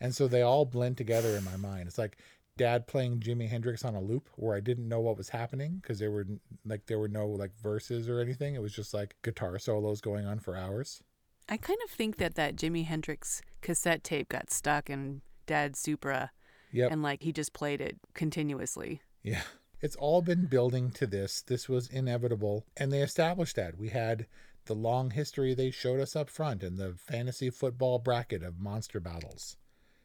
And 0.00 0.14
so 0.14 0.28
they 0.28 0.42
all 0.42 0.64
blend 0.64 0.96
together 0.96 1.36
in 1.36 1.44
my 1.44 1.56
mind. 1.56 1.88
It's 1.88 1.98
like 1.98 2.18
dad 2.56 2.86
playing 2.86 3.20
Jimi 3.20 3.48
Hendrix 3.48 3.84
on 3.84 3.94
a 3.94 4.00
loop 4.00 4.28
where 4.36 4.56
I 4.56 4.60
didn't 4.60 4.88
know 4.88 5.00
what 5.00 5.16
was 5.16 5.28
happening 5.28 5.78
because 5.82 5.98
there 5.98 6.10
were 6.10 6.26
like 6.64 6.86
there 6.86 6.98
were 6.98 7.08
no 7.08 7.26
like 7.26 7.52
verses 7.62 8.08
or 8.08 8.20
anything. 8.20 8.54
It 8.54 8.62
was 8.62 8.74
just 8.74 8.94
like 8.94 9.16
guitar 9.22 9.58
solos 9.58 10.00
going 10.00 10.26
on 10.26 10.38
for 10.38 10.56
hours. 10.56 11.02
I 11.48 11.56
kind 11.56 11.78
of 11.84 11.90
think 11.90 12.16
that 12.16 12.36
that 12.36 12.56
Jimi 12.56 12.86
Hendrix 12.86 13.42
cassette 13.60 14.02
tape 14.02 14.30
got 14.30 14.50
stuck 14.50 14.88
in 14.88 15.20
dad's 15.46 15.78
Supra. 15.78 16.30
Yep. 16.74 16.90
And 16.90 17.02
like 17.02 17.22
he 17.22 17.32
just 17.32 17.52
played 17.52 17.80
it 17.80 17.96
continuously. 18.14 19.00
Yeah. 19.22 19.42
It's 19.80 19.96
all 19.96 20.22
been 20.22 20.46
building 20.46 20.90
to 20.92 21.06
this. 21.06 21.40
This 21.42 21.68
was 21.68 21.88
inevitable. 21.88 22.66
And 22.76 22.92
they 22.92 23.00
established 23.00 23.56
that. 23.56 23.78
We 23.78 23.90
had 23.90 24.26
the 24.66 24.74
long 24.74 25.10
history 25.10 25.54
they 25.54 25.70
showed 25.70 26.00
us 26.00 26.16
up 26.16 26.28
front 26.28 26.62
and 26.62 26.76
the 26.76 26.94
fantasy 26.96 27.48
football 27.48 27.98
bracket 28.00 28.42
of 28.42 28.58
monster 28.58 28.98
battles. 28.98 29.56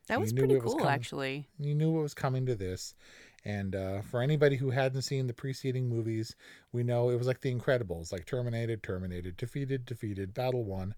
That 0.08 0.20
was 0.20 0.34
pretty 0.34 0.60
cool, 0.60 0.78
was 0.78 0.86
actually. 0.86 1.48
You 1.60 1.76
knew 1.76 1.92
what 1.92 2.04
was 2.04 2.14
coming 2.14 2.46
to 2.46 2.56
this. 2.56 2.94
And 3.46 3.76
uh, 3.76 4.02
for 4.02 4.22
anybody 4.22 4.58
who 4.58 4.70
hadn't 4.70 5.04
seen 5.04 5.28
the 5.28 5.34
preceding 5.34 5.88
movies, 5.88 6.36
we 6.72 6.84
know 6.84 7.10
it 7.10 7.18
was 7.18 7.28
like 7.28 7.42
The 7.42 7.54
Incredibles, 7.54 8.12
like 8.12 8.26
terminated, 8.26 8.84
terminated, 8.84 9.38
defeated, 9.38 9.86
defeated, 9.86 10.34
battle 10.34 10.66
won, 10.66 10.94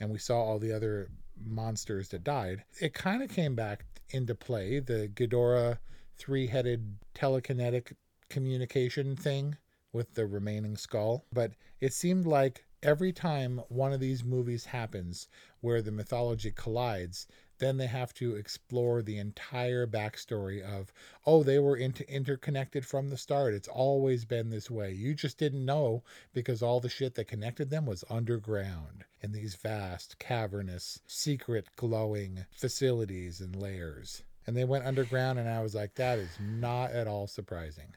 and 0.00 0.10
we 0.10 0.18
saw 0.18 0.40
all 0.40 0.58
the 0.58 0.72
other 0.72 1.10
monsters 1.44 2.08
that 2.08 2.24
died. 2.24 2.64
It 2.80 2.94
kind 2.94 3.22
of 3.22 3.30
came 3.30 3.54
back 3.54 3.84
into 4.12 4.34
play, 4.34 4.78
the 4.78 5.08
Ghidorah 5.08 5.78
three-headed 6.16 6.98
telekinetic 7.14 7.94
communication 8.28 9.16
thing 9.16 9.56
with 9.92 10.14
the 10.14 10.26
remaining 10.26 10.76
skull, 10.76 11.24
but 11.32 11.52
it 11.80 11.92
seemed 11.92 12.26
like 12.26 12.64
every 12.82 13.12
time 13.12 13.60
one 13.68 13.92
of 13.92 14.00
these 14.00 14.24
movies 14.24 14.64
happens 14.64 15.28
where 15.60 15.82
the 15.82 15.92
mythology 15.92 16.50
collides, 16.50 17.26
then 17.62 17.76
they 17.76 17.86
have 17.86 18.12
to 18.14 18.34
explore 18.34 19.02
the 19.02 19.18
entire 19.18 19.86
backstory 19.86 20.60
of, 20.60 20.92
oh, 21.24 21.42
they 21.42 21.58
were 21.58 21.76
inter- 21.76 22.04
interconnected 22.08 22.84
from 22.84 23.08
the 23.08 23.16
start. 23.16 23.54
It's 23.54 23.68
always 23.68 24.24
been 24.24 24.50
this 24.50 24.70
way. 24.70 24.92
You 24.92 25.14
just 25.14 25.38
didn't 25.38 25.64
know 25.64 26.02
because 26.32 26.62
all 26.62 26.80
the 26.80 26.88
shit 26.88 27.14
that 27.14 27.28
connected 27.28 27.70
them 27.70 27.86
was 27.86 28.04
underground 28.10 29.04
in 29.20 29.32
these 29.32 29.54
vast, 29.54 30.18
cavernous, 30.18 31.00
secret, 31.06 31.68
glowing 31.76 32.44
facilities 32.50 33.40
and 33.40 33.54
layers. 33.54 34.22
And 34.46 34.56
they 34.56 34.64
went 34.64 34.84
underground, 34.84 35.38
and 35.38 35.48
I 35.48 35.62
was 35.62 35.74
like, 35.74 35.94
that 35.94 36.18
is 36.18 36.36
not 36.40 36.90
at 36.90 37.06
all 37.06 37.28
surprising. 37.28 37.94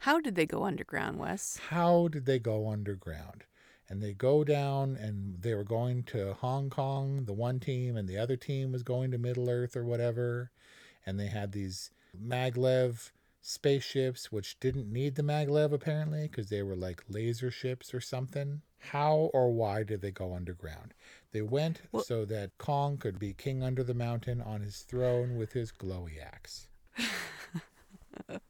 How 0.00 0.20
did 0.20 0.34
they 0.34 0.46
go 0.46 0.64
underground, 0.64 1.18
Wes? 1.18 1.58
How 1.68 2.08
did 2.08 2.26
they 2.26 2.38
go 2.38 2.70
underground? 2.70 3.44
And 3.90 4.00
they 4.00 4.12
go 4.12 4.44
down 4.44 4.96
and 4.96 5.42
they 5.42 5.52
were 5.52 5.64
going 5.64 6.04
to 6.04 6.34
Hong 6.34 6.70
Kong, 6.70 7.24
the 7.24 7.32
one 7.32 7.58
team, 7.58 7.96
and 7.96 8.08
the 8.08 8.18
other 8.18 8.36
team 8.36 8.70
was 8.70 8.84
going 8.84 9.10
to 9.10 9.18
Middle 9.18 9.50
Earth 9.50 9.76
or 9.76 9.84
whatever. 9.84 10.52
And 11.04 11.18
they 11.18 11.26
had 11.26 11.50
these 11.50 11.90
maglev 12.16 13.10
spaceships, 13.42 14.30
which 14.30 14.60
didn't 14.60 14.92
need 14.92 15.16
the 15.16 15.22
maglev 15.22 15.72
apparently 15.72 16.28
because 16.28 16.50
they 16.50 16.62
were 16.62 16.76
like 16.76 17.02
laser 17.08 17.50
ships 17.50 17.92
or 17.92 18.00
something. 18.00 18.62
How 18.78 19.30
or 19.34 19.52
why 19.52 19.82
did 19.82 20.02
they 20.02 20.12
go 20.12 20.34
underground? 20.34 20.94
They 21.32 21.42
went 21.42 21.82
well, 21.90 22.04
so 22.04 22.24
that 22.26 22.56
Kong 22.58 22.96
could 22.96 23.18
be 23.18 23.32
king 23.32 23.62
under 23.62 23.82
the 23.82 23.92
mountain 23.92 24.40
on 24.40 24.60
his 24.60 24.82
throne 24.82 25.36
with 25.36 25.52
his 25.52 25.72
glowy 25.72 26.22
axe. 26.24 26.68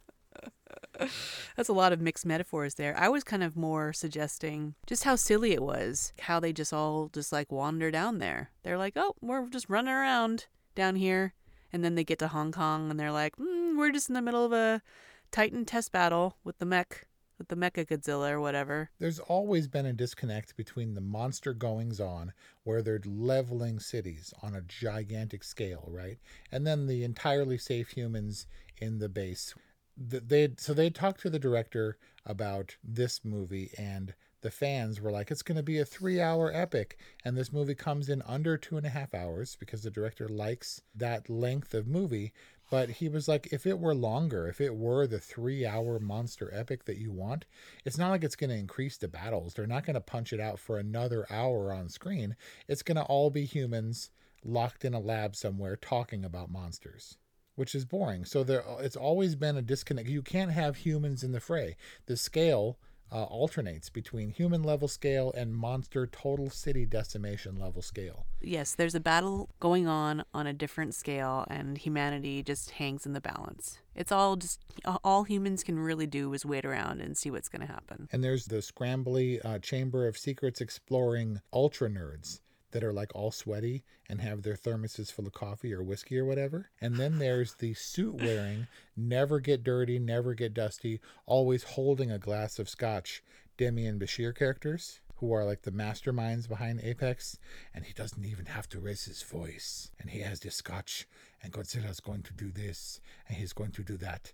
That's 1.57 1.69
a 1.69 1.75
lot 1.75 1.93
of 1.93 2.01
mixed 2.01 2.27
metaphors 2.27 2.75
there. 2.75 2.97
I 2.97 3.09
was 3.09 3.25
kind 3.25 3.43
of 3.43 3.57
more 3.57 3.93
suggesting 3.93 4.75
just 4.87 5.05
how 5.05 5.17
silly 5.17 5.53
it 5.53 5.63
was, 5.63 6.13
how 6.21 6.41
they 6.41 6.53
just 6.53 6.73
all 6.73 7.09
just 7.13 7.33
like 7.33 7.51
wander 7.51 7.91
down 7.91 8.19
there. 8.19 8.51
They're 8.63 8.79
like, 8.79 8.95
oh, 8.97 9.15
we're 9.21 9.49
just 9.49 9.69
running 9.69 9.93
around 9.93 10.47
down 10.75 10.97
here. 10.97 11.35
And 11.73 11.85
then 11.85 11.95
they 11.95 12.05
get 12.05 12.19
to 12.19 12.29
Hong 12.29 12.53
Kong 12.53 12.91
and 12.91 12.99
they're 12.99 13.13
like, 13.13 13.37
mm, 13.37 13.79
we're 13.79 13.93
just 13.93 14.09
in 14.09 14.15
the 14.15 14.23
middle 14.23 14.45
of 14.45 14.53
a 14.53 14.83
Titan 15.31 15.65
test 15.65 15.93
battle 15.93 16.37
with 16.43 16.59
the 16.59 16.67
mech 16.67 17.07
with 17.41 17.49
the 17.49 17.57
Mecha 17.57 17.87
Godzilla 17.87 18.33
or 18.33 18.41
whatever. 18.41 18.91
There's 18.99 19.19
always 19.19 19.67
been 19.67 19.87
a 19.87 19.95
disconnect 19.95 20.59
between 20.59 20.93
the 20.93 21.01
monster 21.01 21.55
goings 21.55 21.99
on, 21.99 22.35
where 22.65 22.83
they're 22.83 23.01
leveling 23.07 23.81
cities 23.81 24.35
on 24.43 24.55
a 24.55 24.61
gigantic 24.61 25.43
scale, 25.43 25.89
right? 25.91 26.19
And 26.53 26.67
then 26.67 26.87
the 26.87 27.03
entirely 27.03 27.57
safe 27.57 27.89
humans 27.89 28.47
in 28.77 28.99
the 28.99 29.09
base 29.09 29.55
they 29.97 30.49
so 30.59 30.73
they 30.75 30.91
talked 30.91 31.21
to 31.21 31.31
the 31.31 31.39
director 31.39 31.99
about 32.27 32.77
this 32.83 33.25
movie 33.25 33.71
and 33.79 34.15
the 34.43 34.51
fans 34.51 35.01
were 35.01 35.11
like 35.11 35.31
it's 35.31 35.43
going 35.43 35.57
to 35.57 35.63
be 35.63 35.79
a 35.79 35.85
three 35.85 36.21
hour 36.21 36.51
epic 36.55 36.99
and 37.25 37.37
this 37.37 37.53
movie 37.53 37.75
comes 37.75 38.09
in 38.09 38.23
under 38.23 38.57
two 38.57 38.77
and 38.77 38.87
a 38.87 38.91
half 38.91 39.15
hours 39.15 39.57
because 39.57 39.83
the 39.83 39.91
director 39.91 40.29
likes 40.29 40.81
that 40.95 41.29
length 41.29 41.75
of 41.75 41.87
movie 41.87 42.33
But 42.71 42.91
he 42.91 43.09
was 43.09 43.29
like, 43.29 43.49
if 43.53 43.67
it 43.67 43.79
were 43.79 43.95
longer, 43.95 44.49
if 44.49 44.61
it 44.61 44.75
were 44.77 45.07
the 45.07 45.19
three 45.21 45.67
hour 45.67 45.99
monster 45.99 46.51
epic 46.55 46.85
that 46.85 46.99
you 46.99 47.11
want, 47.13 47.45
it's 47.85 47.99
not 47.99 48.11
like 48.11 48.25
it's 48.25 48.37
going 48.37 48.51
to 48.51 48.57
increase 48.57 48.97
the 48.97 49.09
battles. 49.09 49.55
They're 49.55 49.67
not 49.67 49.85
going 49.85 49.95
to 49.95 50.01
punch 50.01 50.33
it 50.33 50.41
out 50.41 50.59
for 50.59 50.79
another 50.79 51.27
hour 51.31 51.73
on 51.73 51.89
screen. 51.89 52.37
It's 52.69 52.83
going 52.83 52.97
to 52.97 53.03
all 53.05 53.31
be 53.31 53.45
humans 53.45 54.11
locked 54.45 54.85
in 54.85 54.95
a 54.95 55.01
lab 55.01 55.37
somewhere 55.37 55.77
talking 55.77 56.25
about 56.25 56.51
monsters 56.51 57.19
which 57.61 57.75
is 57.75 57.85
boring. 57.85 58.25
So 58.25 58.43
there, 58.43 58.65
it's 58.79 58.97
always 58.97 59.35
been 59.35 59.59
a 59.59 59.61
disconnect. 59.61 60.09
You 60.09 60.23
can't 60.23 60.51
have 60.51 60.77
humans 60.77 61.23
in 61.23 61.33
the 61.33 61.41
fray. 61.41 61.77
The 62.07 62.17
scale 62.17 62.79
uh, 63.13 63.25
alternates 63.25 63.91
between 63.91 64.31
human 64.31 64.63
level 64.63 64.89
scale 64.89 65.31
and 65.37 65.55
monster 65.55 66.07
total 66.07 66.49
city 66.49 66.87
decimation 66.87 67.59
level 67.59 67.83
scale. 67.83 68.25
Yes, 68.41 68.75
there's 68.75 68.95
a 68.95 69.01
battle 69.01 69.51
going 69.61 69.87
on 69.87 70.25
on 70.33 70.47
a 70.47 70.55
different 70.55 70.95
scale, 70.95 71.45
and 71.51 71.77
humanity 71.77 72.43
just 72.43 72.71
hangs 72.71 73.05
in 73.05 73.13
the 73.13 73.21
balance. 73.21 73.79
It's 73.95 74.11
all 74.11 74.37
just 74.37 74.61
all 75.05 75.25
humans 75.25 75.63
can 75.63 75.79
really 75.79 76.07
do 76.07 76.33
is 76.33 76.47
wait 76.47 76.65
around 76.65 77.03
and 77.03 77.15
see 77.15 77.31
what's 77.31 77.51
going 77.51 77.67
to 77.67 77.71
happen. 77.71 78.09
And 78.11 78.25
there's 78.25 78.47
the 78.47 78.63
scrambly 78.63 79.45
uh, 79.45 79.59
Chamber 79.59 80.09
of 80.09 80.17
Secrets 80.17 80.63
exploring 80.63 81.43
ultra 81.53 81.91
nerds 81.91 82.41
that 82.73 82.85
are 82.85 82.93
like 82.93 83.15
all 83.15 83.31
sweaty 83.31 83.85
and 84.09 84.21
have 84.21 84.43
their 84.43 84.55
thermoses 84.55 85.13
full 85.13 85.27
of 85.27 85.33
coffee 85.33 85.73
or 85.73 85.83
whiskey 85.83 86.19
or 86.19 86.25
whatever. 86.25 86.71
And 86.81 86.97
then 86.97 87.19
there's 87.19 87.55
the 87.55 87.75
suit 87.75 88.15
wearing, 88.15 88.67
never 88.97 89.41
get 89.41 89.65
dirty, 89.65 89.99
never 89.99 90.35
get 90.35 90.55
dusty, 90.55 91.01
always 91.27 91.63
holding 91.63 92.11
a 92.11 92.19
glass 92.19 92.59
of 92.59 92.69
scotch 92.69 93.23
Demián 93.59 93.99
Bichir 93.99 94.35
characters 94.35 95.01
who 95.21 95.33
are 95.35 95.45
like 95.45 95.63
the 95.63 95.71
masterminds 95.71 96.49
behind 96.49 96.81
Apex. 96.83 97.39
And 97.75 97.85
he 97.85 97.93
doesn't 97.93 98.25
even 98.25 98.47
have 98.47 98.69
to 98.71 98.81
raise 98.81 99.05
his 99.05 99.23
voice. 99.23 99.91
And 100.01 100.11
he 100.11 100.21
has 100.21 100.41
the 100.41 100.51
scotch, 100.51 101.07
and 101.43 101.53
Godzilla's 101.53 102.01
going 102.01 102.23
to 102.23 102.33
do 102.33 102.51
this, 102.51 103.01
and 103.29 103.37
he's 103.37 103.53
going 103.53 103.73
to 103.73 103.83
do 103.83 103.99
that. 103.99 104.33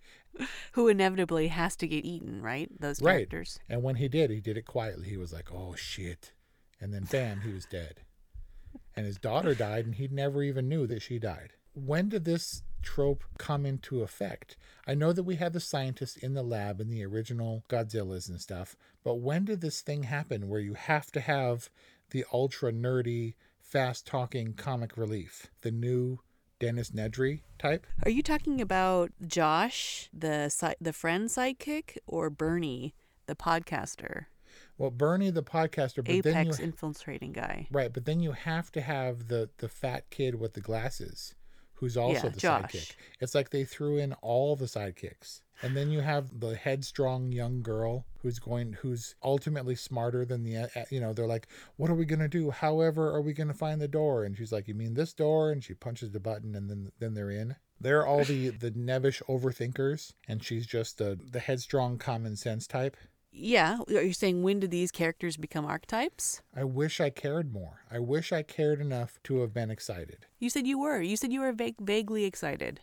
Who 0.72 0.86
inevitably 0.86 1.48
has 1.48 1.74
to 1.76 1.88
get 1.88 2.04
eaten, 2.04 2.40
right? 2.40 2.70
Those 2.80 3.00
characters. 3.00 3.58
Right. 3.68 3.74
And 3.74 3.82
when 3.84 3.96
he 3.96 4.06
did, 4.06 4.30
he 4.30 4.40
did 4.40 4.56
it 4.56 4.64
quietly. 4.64 5.08
He 5.08 5.16
was 5.16 5.32
like, 5.32 5.52
oh 5.52 5.74
shit. 5.74 6.32
And 6.80 6.94
then 6.94 7.04
bam, 7.10 7.40
he 7.40 7.52
was 7.52 7.64
dead 7.64 8.02
and 8.96 9.06
his 9.06 9.18
daughter 9.18 9.54
died, 9.54 9.84
and 9.84 9.94
he 9.94 10.08
never 10.08 10.42
even 10.42 10.68
knew 10.68 10.86
that 10.86 11.02
she 11.02 11.18
died. 11.18 11.52
When 11.74 12.08
did 12.08 12.24
this 12.24 12.62
trope 12.82 13.24
come 13.38 13.66
into 13.66 14.02
effect? 14.02 14.56
I 14.86 14.94
know 14.94 15.12
that 15.12 15.24
we 15.24 15.36
had 15.36 15.52
the 15.52 15.60
scientists 15.60 16.16
in 16.16 16.34
the 16.34 16.42
lab 16.42 16.80
in 16.80 16.88
the 16.88 17.04
original 17.04 17.64
Godzillas 17.68 18.28
and 18.28 18.40
stuff, 18.40 18.76
but 19.04 19.16
when 19.16 19.44
did 19.44 19.60
this 19.60 19.82
thing 19.82 20.04
happen 20.04 20.48
where 20.48 20.60
you 20.60 20.74
have 20.74 21.12
to 21.12 21.20
have 21.20 21.68
the 22.10 22.24
ultra 22.32 22.72
nerdy, 22.72 23.34
fast 23.60 24.06
talking 24.06 24.54
comic 24.54 24.96
relief? 24.96 25.48
The 25.60 25.70
new 25.70 26.20
Dennis 26.58 26.90
Nedry 26.90 27.42
type? 27.58 27.86
Are 28.04 28.10
you 28.10 28.22
talking 28.22 28.60
about 28.60 29.12
Josh, 29.26 30.08
the 30.12 30.74
the 30.80 30.92
friend 30.92 31.28
sidekick, 31.28 31.98
or 32.06 32.30
Bernie, 32.30 32.94
the 33.26 33.34
podcaster? 33.34 34.26
Well, 34.78 34.90
Bernie 34.90 35.30
the 35.30 35.42
podcaster, 35.42 36.04
but 36.04 36.10
Apex 36.10 36.34
then 36.34 36.46
you, 36.46 36.52
infiltrating 36.60 37.32
guy. 37.32 37.66
Right, 37.70 37.92
but 37.92 38.04
then 38.04 38.20
you 38.20 38.32
have 38.32 38.70
to 38.72 38.80
have 38.80 39.28
the 39.28 39.48
the 39.58 39.68
fat 39.68 40.10
kid 40.10 40.38
with 40.38 40.52
the 40.52 40.60
glasses, 40.60 41.34
who's 41.74 41.96
also 41.96 42.26
yeah, 42.26 42.28
the 42.28 42.40
Josh. 42.40 42.72
sidekick. 42.72 42.94
It's 43.20 43.34
like 43.34 43.50
they 43.50 43.64
threw 43.64 43.96
in 43.96 44.12
all 44.14 44.56
the 44.56 44.66
sidekicks. 44.66 45.40
And 45.62 45.74
then 45.74 45.90
you 45.90 46.00
have 46.00 46.38
the 46.38 46.54
headstrong 46.54 47.32
young 47.32 47.62
girl 47.62 48.04
who's 48.20 48.38
going 48.38 48.74
who's 48.74 49.14
ultimately 49.22 49.74
smarter 49.74 50.26
than 50.26 50.42
the 50.42 50.56
uh, 50.56 50.84
you 50.90 51.00
know, 51.00 51.14
they're 51.14 51.26
like, 51.26 51.48
"What 51.76 51.90
are 51.90 51.94
we 51.94 52.04
going 52.04 52.20
to 52.20 52.28
do? 52.28 52.50
However, 52.50 53.08
are 53.08 53.22
we 53.22 53.32
going 53.32 53.48
to 53.48 53.54
find 53.54 53.80
the 53.80 53.88
door?" 53.88 54.24
And 54.24 54.36
she's 54.36 54.52
like, 54.52 54.68
"You 54.68 54.74
mean 54.74 54.94
this 54.94 55.14
door?" 55.14 55.50
And 55.50 55.64
she 55.64 55.72
punches 55.72 56.10
the 56.10 56.20
button 56.20 56.54
and 56.54 56.68
then 56.68 56.92
then 56.98 57.14
they're 57.14 57.30
in. 57.30 57.56
They're 57.80 58.06
all 58.06 58.24
the 58.24 58.50
the 58.50 58.70
nevish 58.76 59.22
overthinkers 59.28 60.12
and 60.28 60.44
she's 60.44 60.66
just 60.66 60.98
the 60.98 61.18
the 61.30 61.40
headstrong 61.40 61.96
common 61.96 62.36
sense 62.36 62.66
type. 62.66 62.96
Yeah, 63.38 63.80
are 63.88 64.02
you 64.02 64.14
saying 64.14 64.42
when 64.42 64.60
did 64.60 64.70
these 64.70 64.90
characters 64.90 65.36
become 65.36 65.66
archetypes? 65.66 66.40
I 66.54 66.64
wish 66.64 67.00
I 67.02 67.10
cared 67.10 67.52
more. 67.52 67.82
I 67.90 67.98
wish 67.98 68.32
I 68.32 68.42
cared 68.42 68.80
enough 68.80 69.18
to 69.24 69.40
have 69.40 69.52
been 69.52 69.70
excited. 69.70 70.24
You 70.38 70.48
said 70.48 70.66
you 70.66 70.78
were. 70.78 71.02
You 71.02 71.18
said 71.18 71.32
you 71.32 71.40
were 71.40 71.52
va- 71.52 71.74
vaguely 71.78 72.24
excited. 72.24 72.80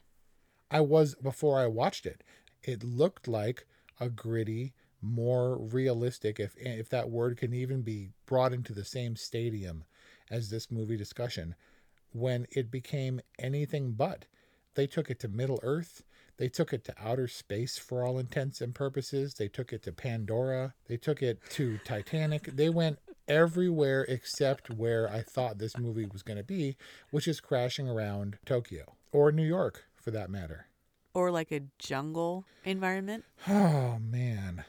I 0.69 0.81
was 0.81 1.15
before 1.15 1.59
I 1.59 1.65
watched 1.65 2.05
it. 2.05 2.23
It 2.61 2.83
looked 2.83 3.27
like 3.27 3.65
a 3.99 4.09
gritty, 4.09 4.73
more 5.01 5.57
realistic, 5.57 6.39
if 6.39 6.55
if 6.57 6.87
that 6.89 7.09
word 7.09 7.37
can 7.37 7.51
even 7.53 7.81
be 7.81 8.11
brought 8.27 8.53
into 8.53 8.73
the 8.73 8.85
same 8.85 9.15
stadium 9.15 9.85
as 10.29 10.49
this 10.49 10.69
movie 10.69 10.97
discussion, 10.97 11.55
when 12.11 12.45
it 12.51 12.69
became 12.69 13.21
anything 13.39 13.93
but. 13.93 14.25
They 14.75 14.87
took 14.87 15.09
it 15.09 15.19
to 15.19 15.27
Middle 15.27 15.59
Earth. 15.61 16.03
They 16.37 16.49
took 16.49 16.73
it 16.73 16.83
to 16.85 16.95
outer 16.99 17.27
space 17.27 17.77
for 17.77 18.03
all 18.03 18.17
intents 18.17 18.61
and 18.61 18.73
purposes. 18.73 19.35
They 19.35 19.47
took 19.47 19.71
it 19.71 19.83
to 19.83 19.91
Pandora. 19.91 20.73
They 20.87 20.97
took 20.97 21.21
it 21.21 21.39
to 21.51 21.79
Titanic. 21.85 22.43
They 22.55 22.69
went 22.69 22.99
everywhere 23.27 24.03
except 24.09 24.69
where 24.69 25.09
I 25.09 25.21
thought 25.21 25.57
this 25.57 25.77
movie 25.77 26.05
was 26.05 26.23
going 26.23 26.37
to 26.37 26.43
be, 26.43 26.75
which 27.11 27.27
is 27.27 27.39
crashing 27.39 27.87
around 27.87 28.37
Tokyo 28.45 28.95
or 29.11 29.31
New 29.31 29.45
York 29.45 29.85
for 29.95 30.11
that 30.11 30.29
matter. 30.29 30.67
Or 31.13 31.29
like 31.29 31.51
a 31.51 31.61
jungle 31.77 32.45
environment. 32.65 33.25
Oh, 33.47 33.99
man. 33.99 34.63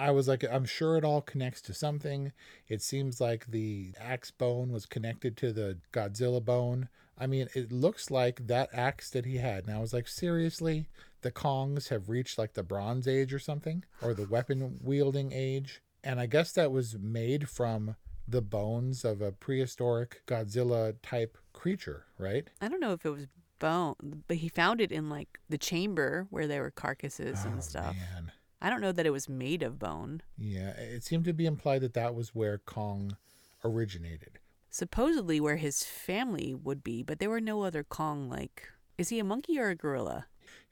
I 0.00 0.10
was 0.12 0.26
like, 0.26 0.44
I'm 0.50 0.64
sure 0.64 0.96
it 0.96 1.04
all 1.04 1.20
connects 1.20 1.60
to 1.62 1.74
something. 1.74 2.32
It 2.68 2.80
seems 2.80 3.20
like 3.20 3.46
the 3.46 3.92
axe 4.00 4.30
bone 4.30 4.72
was 4.72 4.86
connected 4.86 5.36
to 5.36 5.52
the 5.52 5.76
Godzilla 5.92 6.42
bone. 6.42 6.88
I 7.18 7.26
mean, 7.26 7.48
it 7.54 7.70
looks 7.70 8.10
like 8.10 8.46
that 8.46 8.70
axe 8.72 9.10
that 9.10 9.26
he 9.26 9.36
had. 9.36 9.66
And 9.66 9.76
I 9.76 9.78
was 9.78 9.92
like, 9.92 10.08
seriously? 10.08 10.88
The 11.20 11.30
Kongs 11.30 11.88
have 11.88 12.08
reached 12.08 12.38
like 12.38 12.54
the 12.54 12.62
Bronze 12.62 13.06
Age 13.06 13.34
or 13.34 13.38
something? 13.38 13.84
Or 14.00 14.14
the 14.14 14.26
weapon 14.26 14.78
wielding 14.82 15.32
age? 15.32 15.82
And 16.02 16.18
I 16.18 16.24
guess 16.24 16.52
that 16.52 16.72
was 16.72 16.96
made 16.98 17.50
from 17.50 17.96
the 18.26 18.40
bones 18.40 19.04
of 19.04 19.20
a 19.20 19.32
prehistoric 19.32 20.22
Godzilla 20.26 20.94
type 21.02 21.36
creature, 21.52 22.06
right? 22.16 22.48
I 22.62 22.68
don't 22.68 22.80
know 22.80 22.94
if 22.94 23.04
it 23.04 23.10
was 23.10 23.26
bone, 23.58 24.22
but 24.26 24.38
he 24.38 24.48
found 24.48 24.80
it 24.80 24.90
in 24.90 25.10
like 25.10 25.38
the 25.50 25.58
chamber 25.58 26.26
where 26.30 26.46
there 26.46 26.62
were 26.62 26.70
carcasses 26.70 27.40
oh, 27.44 27.50
and 27.50 27.62
stuff. 27.62 27.94
Man. 28.14 28.32
I 28.60 28.70
don't 28.70 28.80
know 28.80 28.92
that 28.92 29.06
it 29.06 29.10
was 29.10 29.28
made 29.28 29.62
of 29.62 29.78
bone. 29.78 30.22
Yeah, 30.36 30.70
it 30.70 31.04
seemed 31.04 31.24
to 31.24 31.32
be 31.32 31.46
implied 31.46 31.80
that 31.82 31.94
that 31.94 32.14
was 32.14 32.34
where 32.34 32.58
Kong 32.58 33.16
originated 33.64 34.38
supposedly 34.70 35.40
where 35.40 35.56
his 35.56 35.84
family 35.84 36.54
would 36.54 36.82
be, 36.82 37.02
but 37.02 37.18
there 37.18 37.28
were 37.28 37.40
no 37.40 37.62
other 37.62 37.82
Kong 37.82 38.30
like. 38.30 38.68
Is 38.96 39.08
he 39.08 39.18
a 39.18 39.24
monkey 39.24 39.58
or 39.58 39.68
a 39.68 39.74
gorilla? 39.74 40.26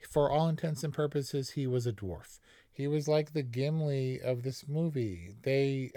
For 0.09 0.29
all 0.29 0.47
intents 0.47 0.83
and 0.83 0.93
purposes, 0.93 1.51
he 1.51 1.67
was 1.67 1.85
a 1.85 1.93
dwarf. 1.93 2.39
He 2.71 2.87
was 2.87 3.07
like 3.07 3.33
the 3.33 3.43
Gimli 3.43 4.21
of 4.21 4.43
this 4.43 4.67
movie. 4.67 5.35
They 5.43 5.91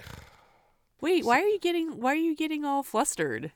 Wait, 1.01 1.25
why 1.25 1.41
are 1.41 1.47
you 1.47 1.59
getting 1.61 2.01
why 2.01 2.13
are 2.13 2.17
you 2.17 2.35
getting 2.35 2.65
all 2.65 2.83
flustered? 2.83 3.53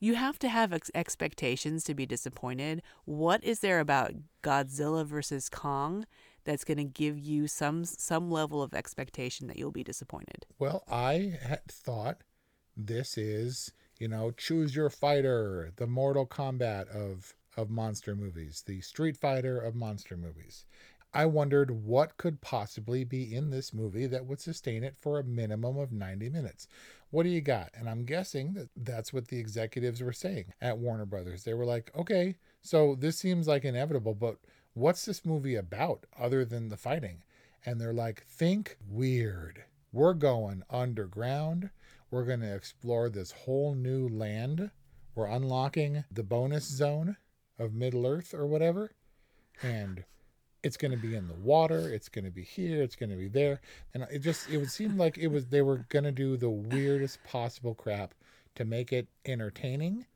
You 0.00 0.16
have 0.16 0.38
to 0.40 0.48
have 0.48 0.72
ex- 0.72 0.90
expectations 0.94 1.84
to 1.84 1.94
be 1.94 2.04
disappointed. 2.04 2.82
What 3.04 3.42
is 3.42 3.60
there 3.60 3.80
about 3.80 4.12
Godzilla 4.42 5.06
versus 5.06 5.48
Kong 5.48 6.04
that's 6.44 6.64
going 6.64 6.78
to 6.78 6.84
give 6.84 7.18
you 7.18 7.48
some 7.48 7.84
some 7.84 8.30
level 8.30 8.62
of 8.62 8.74
expectation 8.74 9.46
that 9.48 9.58
you'll 9.58 9.70
be 9.70 9.84
disappointed? 9.84 10.46
Well, 10.58 10.84
I 10.90 11.38
had 11.42 11.64
thought 11.66 12.22
this 12.76 13.16
is 13.16 13.72
you 13.98 14.08
know, 14.08 14.32
choose 14.32 14.74
your 14.74 14.90
fighter, 14.90 15.72
the 15.76 15.86
Mortal 15.86 16.26
Kombat 16.26 16.88
of 16.88 17.34
of 17.56 17.70
monster 17.70 18.16
movies, 18.16 18.64
the 18.66 18.80
Street 18.80 19.16
Fighter 19.16 19.60
of 19.60 19.76
monster 19.76 20.16
movies. 20.16 20.66
I 21.12 21.26
wondered 21.26 21.70
what 21.70 22.16
could 22.16 22.40
possibly 22.40 23.04
be 23.04 23.32
in 23.32 23.50
this 23.50 23.72
movie 23.72 24.06
that 24.06 24.26
would 24.26 24.40
sustain 24.40 24.82
it 24.82 24.96
for 24.98 25.20
a 25.20 25.24
minimum 25.24 25.78
of 25.78 25.92
90 25.92 26.28
minutes. 26.30 26.66
What 27.10 27.22
do 27.22 27.28
you 27.28 27.40
got? 27.40 27.70
And 27.72 27.88
I'm 27.88 28.04
guessing 28.04 28.54
that 28.54 28.70
that's 28.76 29.12
what 29.12 29.28
the 29.28 29.38
executives 29.38 30.02
were 30.02 30.12
saying 30.12 30.52
at 30.60 30.78
Warner 30.78 31.06
Brothers. 31.06 31.44
They 31.44 31.54
were 31.54 31.64
like, 31.64 31.92
okay, 31.96 32.34
so 32.60 32.96
this 32.96 33.16
seems 33.16 33.46
like 33.46 33.64
inevitable, 33.64 34.14
but 34.14 34.38
what's 34.74 35.04
this 35.04 35.24
movie 35.24 35.54
about 35.54 36.04
other 36.18 36.44
than 36.44 36.68
the 36.68 36.76
fighting? 36.76 37.22
And 37.64 37.80
they're 37.80 37.94
like, 37.94 38.26
think 38.26 38.76
weird. 38.88 39.64
We're 39.92 40.14
going 40.14 40.64
underground. 40.68 41.70
We're 42.10 42.24
going 42.24 42.40
to 42.40 42.54
explore 42.54 43.08
this 43.08 43.32
whole 43.32 43.74
new 43.74 44.08
land. 44.08 44.70
We're 45.14 45.26
unlocking 45.26 46.04
the 46.10 46.24
bonus 46.24 46.64
zone 46.64 47.16
of 47.58 47.72
Middle 47.72 48.06
Earth 48.06 48.34
or 48.34 48.46
whatever. 48.46 48.90
And 49.62 50.04
it's 50.62 50.76
going 50.76 50.90
to 50.90 50.98
be 50.98 51.14
in 51.14 51.28
the 51.28 51.34
water. 51.34 51.88
It's 51.88 52.08
going 52.08 52.24
to 52.24 52.30
be 52.30 52.42
here. 52.42 52.82
It's 52.82 52.96
going 52.96 53.10
to 53.10 53.16
be 53.16 53.28
there. 53.28 53.60
And 53.94 54.06
it 54.10 54.18
just, 54.18 54.50
it 54.50 54.58
would 54.58 54.70
seem 54.70 54.98
like 54.98 55.16
it 55.16 55.28
was, 55.28 55.46
they 55.46 55.62
were 55.62 55.86
going 55.88 56.04
to 56.04 56.12
do 56.12 56.36
the 56.36 56.50
weirdest 56.50 57.22
possible 57.24 57.74
crap 57.74 58.14
to 58.56 58.64
make 58.64 58.92
it 58.92 59.06
entertaining. 59.24 60.06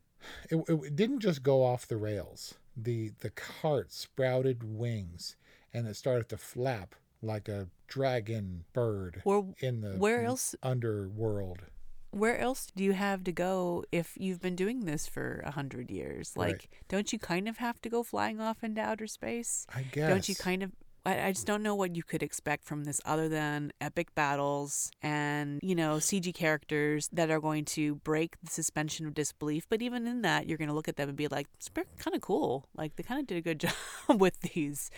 It, 0.49 0.61
it 0.67 0.95
didn't 0.95 1.21
just 1.21 1.43
go 1.43 1.63
off 1.63 1.87
the 1.87 1.97
rails. 1.97 2.55
The, 2.77 3.11
the 3.19 3.29
cart 3.29 3.91
sprouted 3.91 4.63
wings 4.63 5.35
and 5.73 5.87
it 5.87 5.95
started 5.95 6.29
to 6.29 6.37
flap 6.37 6.95
like 7.21 7.49
a 7.49 7.67
dragon 7.87 8.63
bird 8.73 9.21
or 9.25 9.53
in 9.59 9.81
the 9.81 9.97
where 9.97 10.23
else 10.23 10.55
underworld 10.63 11.63
where 12.11 12.37
else 12.39 12.67
do 12.75 12.83
you 12.83 12.93
have 12.93 13.23
to 13.25 13.31
go 13.31 13.83
if 13.91 14.13
you've 14.17 14.41
been 14.41 14.55
doing 14.55 14.85
this 14.85 15.05
for 15.07 15.43
a 15.45 15.51
hundred 15.51 15.91
years? 15.91 16.35
Like, 16.35 16.49
Right. 16.49 16.67
don't 16.87 17.13
you 17.13 17.19
kind 17.19 17.47
of 17.47 17.57
have 17.57 17.79
to 17.81 17.89
go 17.89 18.01
flying 18.03 18.39
off 18.39 18.63
into 18.63 18.81
outer 18.81 19.07
space? 19.07 19.67
I 19.73 19.83
guess. 19.83 20.09
Don't 20.09 20.29
you 20.29 20.35
kind 20.35 20.63
of? 20.63 20.71
I, 21.09 21.27
I 21.27 21.31
just 21.31 21.47
don't 21.47 21.63
know 21.63 21.73
what 21.73 21.95
you 21.95 22.03
could 22.03 22.21
expect 22.21 22.65
from 22.65 22.83
this 22.83 23.01
other 23.03 23.27
than 23.27 23.73
epic 23.81 24.13
battles 24.13 24.91
and 25.01 25.59
you 25.63 25.73
know 25.73 25.95
CG 25.95 26.33
characters 26.35 27.09
that 27.11 27.31
are 27.31 27.39
going 27.39 27.65
to 27.65 27.95
break 27.95 28.35
the 28.43 28.51
suspension 28.51 29.07
of 29.07 29.15
disbelief. 29.15 29.65
But 29.67 29.81
even 29.81 30.05
in 30.05 30.21
that, 30.21 30.47
you're 30.47 30.57
going 30.57 30.67
to 30.67 30.73
look 30.73 30.87
at 30.87 30.97
them 30.97 31.09
and 31.09 31.17
be 31.17 31.27
like, 31.27 31.47
"It's 31.55 31.69
kind 31.97 32.15
of 32.15 32.21
cool. 32.21 32.67
Like 32.75 32.95
they 32.95 33.03
kind 33.03 33.19
of 33.19 33.25
did 33.25 33.37
a 33.37 33.41
good 33.41 33.59
job 34.07 34.21
with 34.21 34.39
these." 34.41 34.91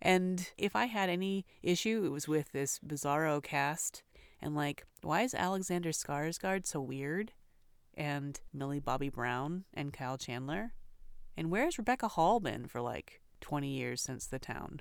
And 0.00 0.50
if 0.56 0.74
I 0.74 0.86
had 0.86 1.10
any 1.10 1.44
issue, 1.62 2.02
it 2.06 2.12
was 2.12 2.26
with 2.26 2.52
this 2.52 2.80
bizarro 2.86 3.42
cast 3.42 4.02
and 4.40 4.54
like, 4.54 4.86
why 5.02 5.22
is 5.22 5.34
Alexander 5.34 5.90
Skarsgård 5.90 6.66
so 6.66 6.80
weird? 6.80 7.32
And 7.94 8.40
Millie 8.52 8.78
Bobby 8.80 9.08
Brown 9.08 9.64
and 9.74 9.92
Kyle 9.92 10.16
Chandler? 10.16 10.72
And 11.36 11.50
where's 11.50 11.78
Rebecca 11.78 12.08
Hall 12.08 12.40
been 12.40 12.66
for 12.66 12.80
like 12.80 13.20
20 13.40 13.68
years 13.68 14.00
since 14.00 14.26
The 14.26 14.38
Town? 14.38 14.80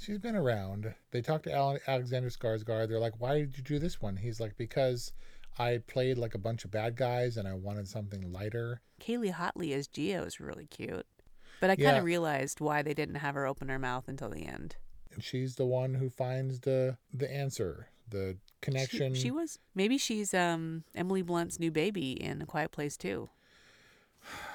She's 0.00 0.18
been 0.18 0.36
around. 0.36 0.94
They 1.10 1.20
talked 1.20 1.44
to 1.44 1.50
Ale- 1.54 1.78
Alexander 1.86 2.30
Skarsgård. 2.30 2.88
They're 2.88 2.98
like, 2.98 3.20
"Why 3.20 3.38
did 3.40 3.56
you 3.58 3.62
do 3.62 3.78
this 3.78 4.00
one?" 4.00 4.16
He's 4.16 4.40
like, 4.40 4.56
"Because 4.56 5.12
I 5.58 5.78
played 5.86 6.16
like 6.16 6.34
a 6.34 6.38
bunch 6.38 6.64
of 6.64 6.70
bad 6.70 6.96
guys, 6.96 7.36
and 7.36 7.46
I 7.46 7.52
wanted 7.54 7.86
something 7.86 8.32
lighter." 8.32 8.80
Kaylee 9.00 9.32
Hottle 9.32 9.72
as 9.72 9.88
Jia 9.88 10.26
is 10.26 10.40
really 10.40 10.66
cute. 10.66 11.06
But 11.60 11.68
I 11.70 11.76
kind 11.76 11.80
Yeah. 11.80 11.98
of 11.98 12.04
realized 12.04 12.60
why 12.60 12.80
they 12.80 12.94
didn't 12.94 13.16
have 13.16 13.34
her 13.34 13.46
open 13.46 13.68
her 13.68 13.78
mouth 13.78 14.08
until 14.08 14.30
the 14.30 14.46
end. 14.46 14.76
And 15.12 15.22
she's 15.22 15.56
the 15.56 15.66
one 15.66 15.94
who 15.94 16.08
finds 16.08 16.60
the 16.60 16.96
the 17.12 17.30
answer, 17.30 17.88
the 18.08 18.38
She, 18.38 18.60
connection. 18.62 19.14
she 19.14 19.30
was 19.30 19.58
maybe 19.74 19.98
she's 19.98 20.32
um 20.32 20.84
Emily 20.94 21.20
Blunt's 21.22 21.58
new 21.60 21.70
baby 21.70 22.12
in 22.12 22.40
A 22.40 22.46
Quiet 22.46 22.72
Place 22.72 22.96
too. 22.96 23.28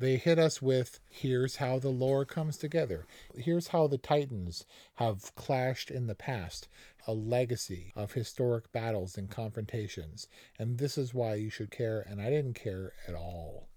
they 0.00 0.16
hit 0.16 0.38
us 0.38 0.62
with 0.62 0.98
here's 1.10 1.56
how 1.56 1.78
the 1.78 1.90
lore 1.90 2.24
comes 2.24 2.56
together. 2.56 3.06
Here's 3.36 3.68
how 3.68 3.86
the 3.86 3.98
Titans 3.98 4.64
have 4.94 5.34
clashed 5.36 5.90
in 5.90 6.06
the 6.06 6.14
past, 6.14 6.68
a 7.06 7.12
legacy 7.12 7.92
of 7.94 8.14
historic 8.14 8.72
battles 8.72 9.18
and 9.18 9.28
confrontations. 9.28 10.26
And 10.58 10.78
this 10.78 10.96
is 10.96 11.12
why 11.12 11.34
you 11.34 11.50
should 11.50 11.70
care. 11.70 12.00
And 12.00 12.18
I 12.20 12.30
didn't 12.30 12.54
care 12.54 12.94
at 13.06 13.14
all. 13.14 13.68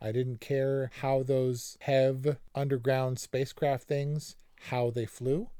I 0.00 0.12
didn't 0.12 0.40
care 0.40 0.90
how 1.00 1.22
those 1.22 1.76
have 1.80 2.38
underground 2.54 3.18
spacecraft 3.18 3.86
things, 3.86 4.36
how 4.70 4.88
they 4.88 5.04
flew, 5.04 5.50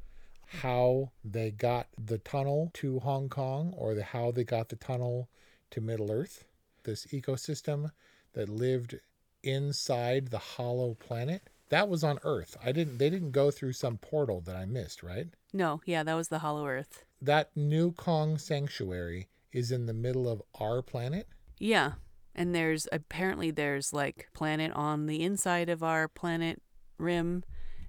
how 0.47 1.12
they 1.23 1.51
got 1.51 1.88
the 2.03 2.18
tunnel 2.18 2.70
to 2.75 3.01
Hong 3.01 3.29
Kong, 3.29 3.75
or 3.77 3.94
the, 3.94 4.03
how 4.03 4.31
they 4.31 4.44
got 4.44 4.70
the 4.70 4.77
tunnel 4.77 5.29
to 5.70 5.83
Middle 5.83 6.11
Earth. 6.11 6.44
This 6.85 7.07
ecosystem 7.07 7.90
that 8.33 8.49
lived 8.49 8.97
inside 9.44 10.28
the 10.28 10.38
hollow 10.38 10.94
planet 10.94 11.48
that 11.68 11.88
was 11.88 12.02
on 12.04 12.18
earth 12.24 12.57
i 12.64 12.72
didn't 12.72 12.98
they 12.98 13.11
didn't 13.11 13.30
go 13.33 13.50
through 13.50 13.72
some 13.72 13.96
portal 13.98 14.40
that 14.40 14.57
i 14.57 14.64
missed 14.64 15.02
right 15.02 15.28
No, 15.52 15.80
yeah, 15.87 16.02
that 16.02 16.14
was 16.14 16.28
the 16.28 16.40
Hollow 16.40 16.66
Earth. 16.66 17.04
that 17.22 17.50
new 17.57 17.92
kong 17.92 18.38
sanctuary 18.38 19.28
is 19.52 19.70
in 19.70 19.87
the 19.87 19.94
middle 19.94 20.28
of 20.28 20.42
our 20.61 20.83
planet 20.83 21.26
Yeah. 21.59 21.92
And 22.37 22.52
there's 22.52 22.88
apparently 22.90 23.52
there's 23.52 23.92
like 23.92 24.28
planet 24.35 24.72
on 24.74 25.07
the 25.07 25.22
inside 25.22 25.68
of 25.68 25.85
our 25.85 26.09
planet 26.09 26.61
rim 26.98 27.44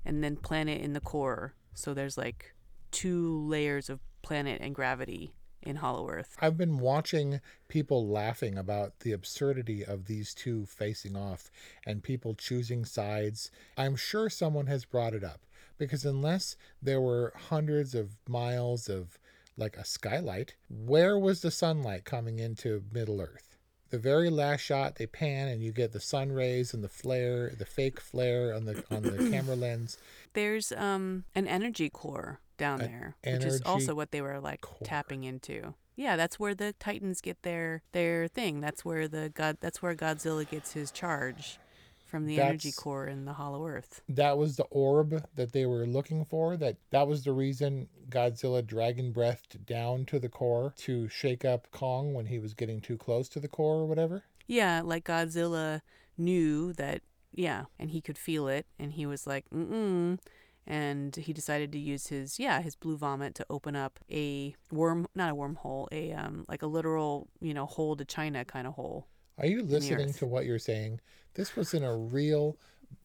and 0.05 0.23
then 0.23 0.35
planet 0.35 0.81
in 0.81 0.93
the 0.93 1.01
core. 1.01 1.55
So 1.73 1.95
there's 1.95 2.15
like 2.15 2.53
two 2.91 3.41
layers 3.47 3.89
of 3.89 3.99
planet 4.21 4.61
and 4.61 4.75
gravity 4.75 5.33
in 5.65 5.77
Hollow 5.77 6.09
Earth. 6.09 6.35
i've 6.41 6.57
been 6.57 6.77
watching 6.77 7.41
people 7.67 8.07
laughing 8.07 8.57
about 8.57 8.99
the 8.99 9.11
absurdity 9.11 9.83
of 9.83 10.05
these 10.05 10.33
two 10.33 10.65
facing 10.65 11.15
off 11.15 11.49
and 11.85 12.03
people 12.03 12.33
choosing 12.33 12.85
sides. 12.85 13.51
I'm 13.77 13.95
sure 13.95 14.29
someone 14.29 14.67
has 14.67 14.85
brought 14.85 15.13
it 15.13 15.23
up 15.23 15.41
because 15.77 16.05
unless 16.05 16.55
there 16.81 17.01
were 17.01 17.33
hundreds 17.49 17.95
of 17.95 18.17
miles 18.27 18.87
of 18.89 19.17
like 19.57 19.77
a 19.77 19.85
skylight 19.85 20.55
where 20.69 21.17
was 21.17 21.41
the 21.41 21.51
sunlight 21.51 22.05
coming 22.05 22.39
into 22.39 22.83
middle 22.91 23.21
earth? 23.21 23.57
The 23.89 23.99
very 23.99 24.29
last 24.29 24.61
shot 24.61 24.95
they 24.95 25.07
pan 25.07 25.47
and 25.47 25.63
you 25.63 25.71
get 25.71 25.91
the 25.91 25.99
sun 25.99 26.31
rays 26.31 26.73
and 26.73 26.83
the 26.83 26.89
flare 26.89 27.53
the 27.57 27.65
fake 27.65 27.99
flare 27.99 28.53
on 28.53 28.65
the 28.65 28.83
on 28.91 29.03
the 29.03 29.29
camera 29.31 29.55
lens. 29.55 29.97
There's 30.33 30.71
um 30.73 31.23
an 31.33 31.47
energy 31.47 31.89
core 31.89 32.39
down 32.57 32.79
there, 32.79 33.15
which 33.23 33.45
is 33.45 33.61
also 33.61 33.95
what 33.95 34.11
they 34.11 34.21
were 34.21 34.39
like 34.39 34.63
tapping 34.83 35.23
into. 35.23 35.73
Yeah, 35.95 36.15
that's 36.17 36.37
where 36.39 36.53
the 36.53 36.73
Titans 36.79 37.21
get 37.21 37.41
their 37.43 37.81
their 37.93 38.27
thing. 38.27 38.59
That's 38.59 38.83
where 38.83 39.07
the 39.07 39.29
god 39.33 39.57
that's 39.61 39.81
where 39.81 39.95
Godzilla 39.95 40.47
gets 40.49 40.73
his 40.73 40.91
charge 40.91 41.57
from 42.05 42.25
the 42.27 42.39
energy 42.39 42.71
core 42.71 43.07
in 43.07 43.25
the 43.25 43.33
Hollow 43.33 43.65
Earth. 43.65 44.01
that 44.07 44.37
was 44.37 44.57
the 44.57 44.63
orb 44.65 45.23
that 45.35 45.51
they 45.53 45.65
were 45.65 45.85
looking 45.87 46.23
for 46.23 46.55
that 46.55 46.77
that 46.91 47.07
was 47.07 47.23
the 47.23 47.31
reason 47.33 47.89
godzilla 48.09 48.65
dragon 48.65 49.11
breathed 49.11 49.65
down 49.65 50.05
to 50.05 50.19
the 50.19 50.29
core 50.29 50.71
to 50.77 51.09
shake 51.09 51.43
up 51.43 51.67
kong 51.71 52.13
when 52.13 52.27
he 52.27 52.37
was 52.37 52.53
getting 52.53 52.79
too 52.79 52.95
close 52.95 53.27
to 53.27 53.39
the 53.39 53.47
core 53.47 53.77
or 53.77 53.85
whatever 53.87 54.23
Yeah, 54.47 54.81
like 54.85 55.05
Godzilla 55.05 55.81
knew 56.17 56.71
that 56.73 57.01
yeah, 57.33 57.65
and 57.79 57.89
he 57.89 57.99
could 58.01 58.17
feel 58.17 58.47
it 58.47 58.65
and 58.77 58.93
he 58.93 59.05
was 59.07 59.25
like, 59.25 59.45
"Mm." 59.49 60.19
And 60.67 61.15
he 61.15 61.31
decided 61.33 61.71
to 61.73 61.79
use 61.79 62.07
his 62.07 62.39
yeah, 62.39 62.61
his 62.61 62.75
blue 62.75 62.97
vomit 62.97 63.35
to 63.35 63.45
open 63.49 63.75
up 63.75 63.99
a 64.11 64.55
worm, 64.71 65.07
not 65.15 65.31
a 65.31 65.35
wormhole, 65.35 65.87
a 65.91 66.13
um 66.13 66.45
like 66.47 66.61
a 66.61 66.67
literal, 66.67 67.27
you 67.39 67.53
know, 67.53 67.65
hole 67.65 67.95
to 67.95 68.05
China 68.05 68.43
kind 68.45 68.67
of 68.67 68.73
hole. 68.73 69.07
are 69.37 69.47
you 69.47 69.61
listening 69.63 70.13
to 70.13 70.25
what 70.25 70.45
you're 70.45 70.59
saying 70.59 70.99
this 71.33 71.55
was 71.55 71.73
in 71.73 71.83
a 71.83 71.95
real 71.95 72.57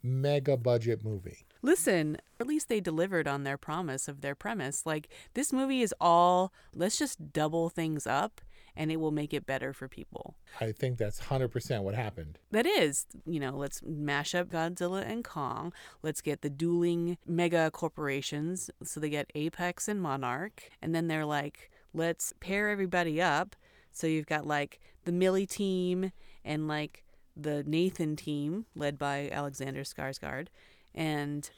mega 0.02 0.56
budget 0.56 1.04
movie 1.04 1.44
Listen, 1.62 2.16
at 2.38 2.46
least 2.46 2.68
they 2.68 2.80
delivered 2.80 3.28
on 3.28 3.44
their 3.44 3.58
promise 3.58 4.08
of 4.08 4.22
their 4.22 4.34
premise. 4.34 4.86
Like, 4.86 5.08
this 5.34 5.52
movie 5.52 5.82
is 5.82 5.94
all, 6.00 6.54
let's 6.74 6.98
just 6.98 7.32
double 7.34 7.68
things 7.68 8.06
up 8.06 8.40
and 8.76 8.90
it 8.90 8.96
will 8.96 9.10
make 9.10 9.32
it 9.34 9.46
better 9.46 9.72
for 9.72 9.88
people. 9.88 10.36
i 10.60 10.72
think 10.72 10.98
that's 10.98 11.20
100% 11.20 11.82
what 11.82 11.94
happened 11.94 12.38
That 12.50 12.66
is, 12.66 13.06
you 13.26 13.40
know, 13.40 13.56
let's 13.56 13.82
mash 13.84 14.34
up 14.34 14.48
Godzilla 14.48 15.02
and 15.08 15.24
Kong. 15.24 15.72
Let's 16.02 16.20
get 16.20 16.42
the 16.42 16.50
dueling 16.50 17.18
mega 17.26 17.70
corporations. 17.70 18.70
So 18.82 19.00
they 19.00 19.10
get 19.10 19.30
Apex 19.34 19.88
and 19.88 20.00
Monarch. 20.00 20.68
And 20.82 20.94
then 20.94 21.08
they're 21.08 21.24
like, 21.24 21.70
let's 21.94 22.32
pair 22.40 22.68
everybody 22.70 23.20
up. 23.20 23.56
So 23.92 24.06
you've 24.06 24.26
got 24.26 24.46
like 24.46 24.80
the 25.04 25.12
Millie 25.12 25.46
team 25.46 26.12
and 26.44 26.68
like 26.68 27.04
the 27.36 27.62
Nathan 27.64 28.16
team 28.16 28.66
led 28.74 28.98
by 28.98 29.28
Alexander 29.30 29.82
Skarsgård. 29.82 30.48
And 30.94 31.48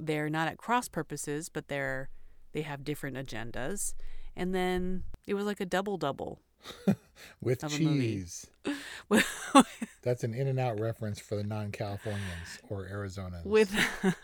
they're 0.00 0.30
not 0.30 0.48
at 0.48 0.58
cross 0.58 0.88
purposes, 0.88 1.48
but 1.48 1.68
they're 1.68 2.08
they 2.52 2.62
have 2.62 2.84
different 2.84 3.16
agendas. 3.16 3.94
And 4.36 4.54
then 4.54 5.04
it 5.26 5.34
was 5.34 5.44
like 5.46 5.60
a 5.60 5.66
double 5.66 5.96
double. 5.96 6.40
with 7.42 7.62
Of 7.62 7.74
a 7.74 7.78
movie. 7.82 8.00
cheese 8.00 8.46
that's 10.02 10.24
an 10.24 10.32
in 10.32 10.46
and 10.48 10.58
out 10.58 10.80
reference 10.80 11.20
for 11.20 11.36
the 11.36 11.42
non-californians 11.44 12.58
or 12.70 12.88
arizonans 12.88 13.44
with 13.44 13.70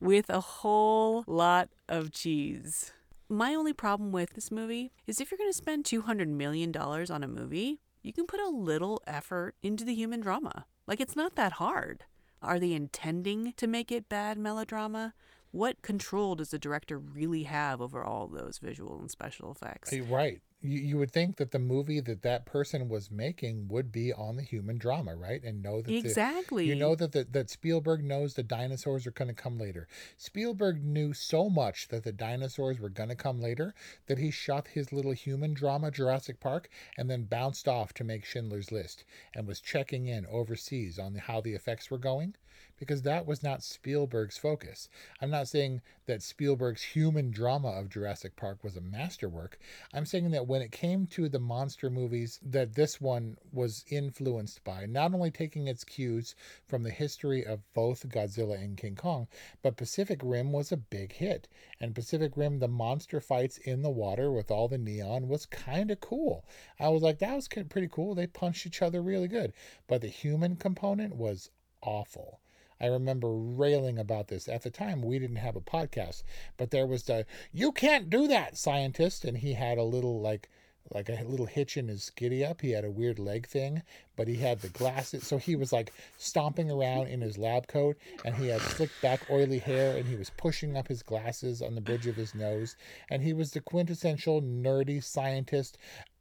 with 0.00 0.28
a 0.28 0.40
whole 0.40 1.22
lot 1.26 1.68
of 1.88 2.10
cheese. 2.12 2.92
My 3.28 3.54
only 3.54 3.72
problem 3.72 4.10
with 4.10 4.30
this 4.34 4.50
movie 4.50 4.90
is 5.06 5.20
if 5.20 5.30
you're 5.30 5.38
going 5.38 5.50
to 5.50 5.56
spend 5.56 5.84
200 5.84 6.28
million 6.28 6.72
dollars 6.72 7.10
on 7.10 7.22
a 7.22 7.28
movie, 7.28 7.80
you 8.02 8.12
can 8.12 8.26
put 8.26 8.40
a 8.40 8.48
little 8.48 9.00
effort 9.06 9.54
into 9.62 9.84
the 9.84 9.94
human 9.94 10.20
drama. 10.20 10.66
Like 10.86 11.00
it's 11.00 11.14
not 11.16 11.36
that 11.36 11.52
hard. 11.52 12.04
Are 12.42 12.58
they 12.58 12.72
intending 12.72 13.52
to 13.56 13.66
make 13.66 13.92
it 13.92 14.08
bad 14.08 14.38
melodrama? 14.38 15.14
What 15.50 15.80
control 15.82 16.34
does 16.34 16.50
the 16.50 16.58
director 16.58 16.98
really 16.98 17.44
have 17.44 17.80
over 17.80 18.04
all 18.04 18.26
those 18.26 18.58
visual 18.58 18.98
and 19.00 19.10
special 19.10 19.50
effects? 19.50 19.92
Right. 20.08 20.40
You, 20.60 20.78
you 20.80 20.98
would 20.98 21.12
think 21.12 21.36
that 21.36 21.52
the 21.52 21.58
movie 21.60 22.00
that 22.00 22.22
that 22.22 22.44
person 22.44 22.88
was 22.88 23.10
making 23.12 23.68
would 23.68 23.92
be 23.92 24.12
on 24.12 24.36
the 24.36 24.42
human 24.42 24.76
drama, 24.76 25.14
right? 25.14 25.42
And 25.42 25.62
know 25.62 25.76
that 25.80 25.86
the- 25.86 25.96
Exactly. 25.98 26.66
you 26.66 26.74
know 26.74 26.94
that 26.96 27.12
the, 27.12 27.24
that 27.30 27.48
Spielberg 27.48 28.02
knows 28.02 28.34
the 28.34 28.42
dinosaurs 28.42 29.06
are 29.06 29.12
going 29.12 29.28
to 29.28 29.34
come 29.34 29.56
later. 29.56 29.86
Spielberg 30.16 30.84
knew 30.84 31.12
so 31.14 31.48
much 31.48 31.88
that 31.88 32.02
the 32.02 32.12
dinosaurs 32.12 32.80
were 32.80 32.88
going 32.88 33.08
to 33.08 33.14
come 33.14 33.40
later 33.40 33.72
that 34.06 34.18
he 34.18 34.30
shot 34.32 34.66
his 34.68 34.92
little 34.92 35.12
human 35.12 35.54
drama 35.54 35.90
Jurassic 35.92 36.40
Park 36.40 36.68
and 36.96 37.08
then 37.08 37.22
bounced 37.24 37.68
off 37.68 37.94
to 37.94 38.04
make 38.04 38.24
Schindler's 38.24 38.72
List 38.72 39.04
and 39.34 39.46
was 39.46 39.60
checking 39.60 40.06
in 40.08 40.26
overseas 40.26 40.98
on 40.98 41.14
how 41.14 41.40
the 41.40 41.54
effects 41.54 41.88
were 41.90 41.98
going 41.98 42.34
because 42.78 43.02
that 43.02 43.26
was 43.26 43.42
not 43.42 43.62
Spielberg's 43.62 44.38
focus. 44.38 44.88
I'm 45.20 45.30
not 45.30 45.48
saying 45.48 45.82
that 46.06 46.22
Spielberg's 46.22 46.82
human 46.82 47.30
drama 47.30 47.68
of 47.68 47.90
Jurassic 47.90 48.34
Park 48.34 48.64
was 48.64 48.76
a 48.76 48.80
masterwork. 48.80 49.58
I'm 49.92 50.06
saying 50.06 50.30
that 50.30 50.46
when 50.46 50.62
it 50.62 50.72
came 50.72 51.06
to 51.08 51.28
the 51.28 51.38
monster 51.38 51.90
movies, 51.90 52.40
that 52.42 52.74
this 52.74 53.00
one 53.00 53.36
was 53.52 53.84
influenced 53.90 54.64
by 54.64 54.86
not 54.86 55.12
only 55.12 55.30
taking 55.30 55.68
its 55.68 55.84
cues 55.84 56.34
from 56.66 56.82
the 56.82 56.90
history 56.90 57.44
of 57.44 57.60
both 57.74 58.08
Godzilla 58.08 58.62
and 58.62 58.76
King 58.76 58.96
Kong, 58.96 59.28
but 59.62 59.76
Pacific 59.76 60.20
Rim 60.22 60.52
was 60.52 60.72
a 60.72 60.76
big 60.76 61.12
hit. 61.12 61.48
And 61.80 61.94
Pacific 61.94 62.32
Rim, 62.36 62.58
the 62.58 62.68
monster 62.68 63.20
fights 63.20 63.58
in 63.58 63.82
the 63.82 63.90
water 63.90 64.32
with 64.32 64.50
all 64.50 64.68
the 64.68 64.78
neon 64.78 65.28
was 65.28 65.46
kind 65.46 65.90
of 65.90 66.00
cool. 66.00 66.44
I 66.80 66.88
was 66.88 67.02
like, 67.02 67.18
that 67.18 67.34
was 67.34 67.48
pretty 67.48 67.88
cool. 67.88 68.14
They 68.14 68.26
punched 68.26 68.66
each 68.66 68.82
other 68.82 69.02
really 69.02 69.28
good. 69.28 69.52
But 69.86 70.00
the 70.00 70.08
human 70.08 70.56
component 70.56 71.16
was 71.16 71.50
awful. 71.82 72.40
I 72.80 72.86
remember 72.86 73.32
railing 73.32 73.98
about 73.98 74.28
this. 74.28 74.48
At 74.48 74.62
the 74.62 74.70
time, 74.70 75.02
we 75.02 75.18
didn't 75.18 75.36
have 75.36 75.56
a 75.56 75.60
podcast, 75.60 76.22
but 76.56 76.70
there 76.70 76.86
was 76.86 77.04
the 77.04 77.26
"you 77.52 77.72
can't 77.72 78.08
do 78.08 78.28
that" 78.28 78.56
scientist, 78.56 79.24
and 79.24 79.38
he 79.38 79.54
had 79.54 79.78
a 79.78 79.82
little 79.82 80.20
like 80.20 80.48
like 80.94 81.08
a 81.08 81.24
little 81.24 81.46
hitch 81.46 81.76
in 81.76 81.88
his 81.88 82.10
giddy 82.10 82.44
up. 82.44 82.60
He 82.60 82.70
had 82.70 82.84
a 82.84 82.90
weird 82.90 83.18
leg 83.18 83.46
thing, 83.46 83.82
but 84.16 84.28
he 84.28 84.36
had 84.36 84.60
the 84.60 84.68
glasses. 84.68 85.26
So 85.26 85.38
he 85.38 85.56
was 85.56 85.72
like 85.72 85.92
stomping 86.16 86.70
around 86.70 87.08
in 87.08 87.20
his 87.20 87.38
lab 87.38 87.66
coat 87.66 87.96
and 88.24 88.34
he 88.34 88.48
had 88.48 88.60
slicked 88.60 89.00
back, 89.02 89.30
oily 89.30 89.58
hair 89.58 89.96
and 89.96 90.06
he 90.06 90.16
was 90.16 90.30
pushing 90.30 90.76
up 90.76 90.88
his 90.88 91.02
glasses 91.02 91.60
on 91.62 91.74
the 91.74 91.80
bridge 91.80 92.06
of 92.06 92.16
his 92.16 92.34
nose. 92.34 92.76
And 93.10 93.22
he 93.22 93.32
was 93.32 93.52
the 93.52 93.60
quintessential 93.60 94.40
nerdy 94.40 95.02
scientist, 95.02 95.78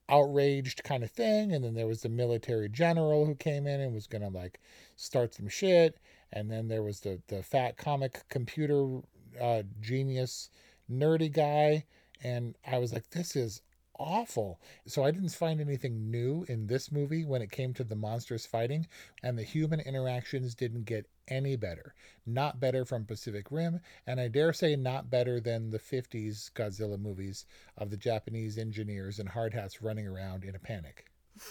outraged 0.10 0.84
kind 0.84 1.04
of 1.04 1.12
thing. 1.12 1.54
And 1.54 1.63
then 1.63 1.74
there 1.74 1.88
was 1.88 2.02
the 2.02 2.10
military 2.10 2.70
general 2.70 3.26
who 3.26 3.36
came 3.36 3.67
in 3.67 3.80
and 3.80 3.93
was 3.93 4.08
going 4.08 4.24
to 4.24 4.30
like 4.30 4.60
start 4.96 5.34
some 5.34 5.48
shit. 5.48 5.98
And 6.34 6.52
then 6.52 6.68
there 6.68 6.84
was 6.84 7.00
the, 7.00 7.22
the 7.28 7.44
fat 7.44 7.78
comic 7.78 8.24
computer 8.30 9.00
uh, 9.42 9.63
genius 9.82 10.50
nerdy 10.92 11.32
guy. 11.32 11.86
And 12.24 12.56
I 12.66 12.80
was 12.80 12.94
like, 12.94 13.10
this 13.12 13.36
is 13.36 13.62
awful. 14.00 14.60
So 14.86 15.04
I 15.04 15.12
didn't 15.12 15.30
find 15.30 15.60
anything 15.60 16.10
new 16.10 16.46
in 16.48 16.68
this 16.68 16.92
movie 16.92 17.26
when 17.26 17.42
it 17.42 17.52
came 17.52 17.74
to 17.76 17.84
the 17.84 17.96
monsters 17.96 18.46
fighting, 18.46 18.88
and 19.24 19.38
the 19.38 19.44
human 19.44 19.80
interactions 19.80 20.56
didn't 20.56 20.86
get 20.86 21.08
any 21.28 21.56
better. 21.56 21.94
Not 22.26 22.60
better 22.60 22.86
from 22.86 23.06
Pacific 23.06 23.48
Rim, 23.52 23.80
and 24.06 24.20
I 24.20 24.28
dare 24.28 24.54
say 24.54 24.76
not 24.76 25.10
better 25.10 25.40
than 25.40 25.70
the 25.70 25.80
50s 25.80 26.52
Godzilla 26.54 27.00
movies 27.00 27.46
of 27.78 27.90
the 27.90 27.98
Japanese 27.98 28.58
engineers 28.58 29.20
and 29.20 29.30
hard 29.30 29.54
hats 29.54 29.82
running 29.82 30.08
around 30.08 30.44
in 30.44 30.56
a 30.56 30.60
panic. 30.60 31.06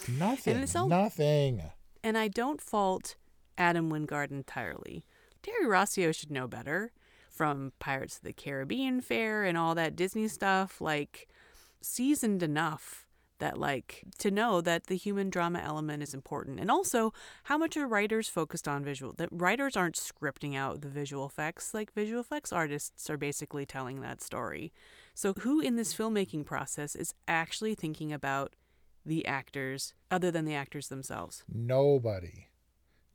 Nothing. 0.09 0.57
And 0.57 0.77
all, 0.77 0.89
nothing. 0.89 1.62
And 2.03 2.17
I 2.19 2.29
don't 2.29 2.61
fault 2.61 3.17
Adam 3.59 3.90
Wingard 3.90 4.31
entirely. 4.31 5.05
Terry 5.42 5.66
Rossio 5.66 6.14
should 6.14 6.31
know 6.31 6.47
better 6.47 6.92
from 7.31 7.73
Pirates 7.79 8.16
of 8.16 8.25
the 8.25 8.33
Caribbean 8.33 9.01
Fair 9.01 9.45
and 9.45 9.57
all 9.57 9.75
that 9.75 9.97
Disney 9.97 10.29
stuff. 10.29 10.81
Like, 10.81 11.29
seasoned 11.81 12.42
enough 12.42 13.07
that 13.38 13.59
like 13.59 14.05
to 14.19 14.31
know 14.31 14.61
that 14.61 14.87
the 14.87 14.97
human 14.97 15.31
drama 15.31 15.61
element 15.62 16.03
is 16.03 16.14
important. 16.14 16.59
And 16.59 16.71
also 16.71 17.12
how 17.45 17.59
much 17.59 17.77
are 17.77 17.87
writers 17.87 18.29
focused 18.29 18.66
on 18.66 18.85
visual 18.85 19.12
that 19.19 19.29
writers 19.31 19.77
aren't 19.77 19.97
scripting 19.97 20.57
out 20.57 20.81
the 20.81 20.88
visual 20.88 21.27
effects. 21.27 21.75
Like 21.75 21.92
visual 21.92 22.21
effects 22.21 22.53
artists 22.53 23.11
are 23.11 23.19
basically 23.19 23.66
telling 23.66 24.01
that 24.01 24.23
story. 24.23 24.73
So 25.14 25.35
who 25.40 25.61
in 25.61 25.77
this 25.77 25.95
filmmaking 25.95 26.47
process 26.47 26.95
is 26.95 27.14
actually 27.29 27.75
thinking 27.75 28.12
about 28.12 28.55
the 29.05 29.27
actors 29.27 29.95
other 30.11 30.31
than 30.31 30.45
the 30.45 30.55
actors 30.55 30.88
themselves? 30.88 31.45
Nobody 31.53 32.47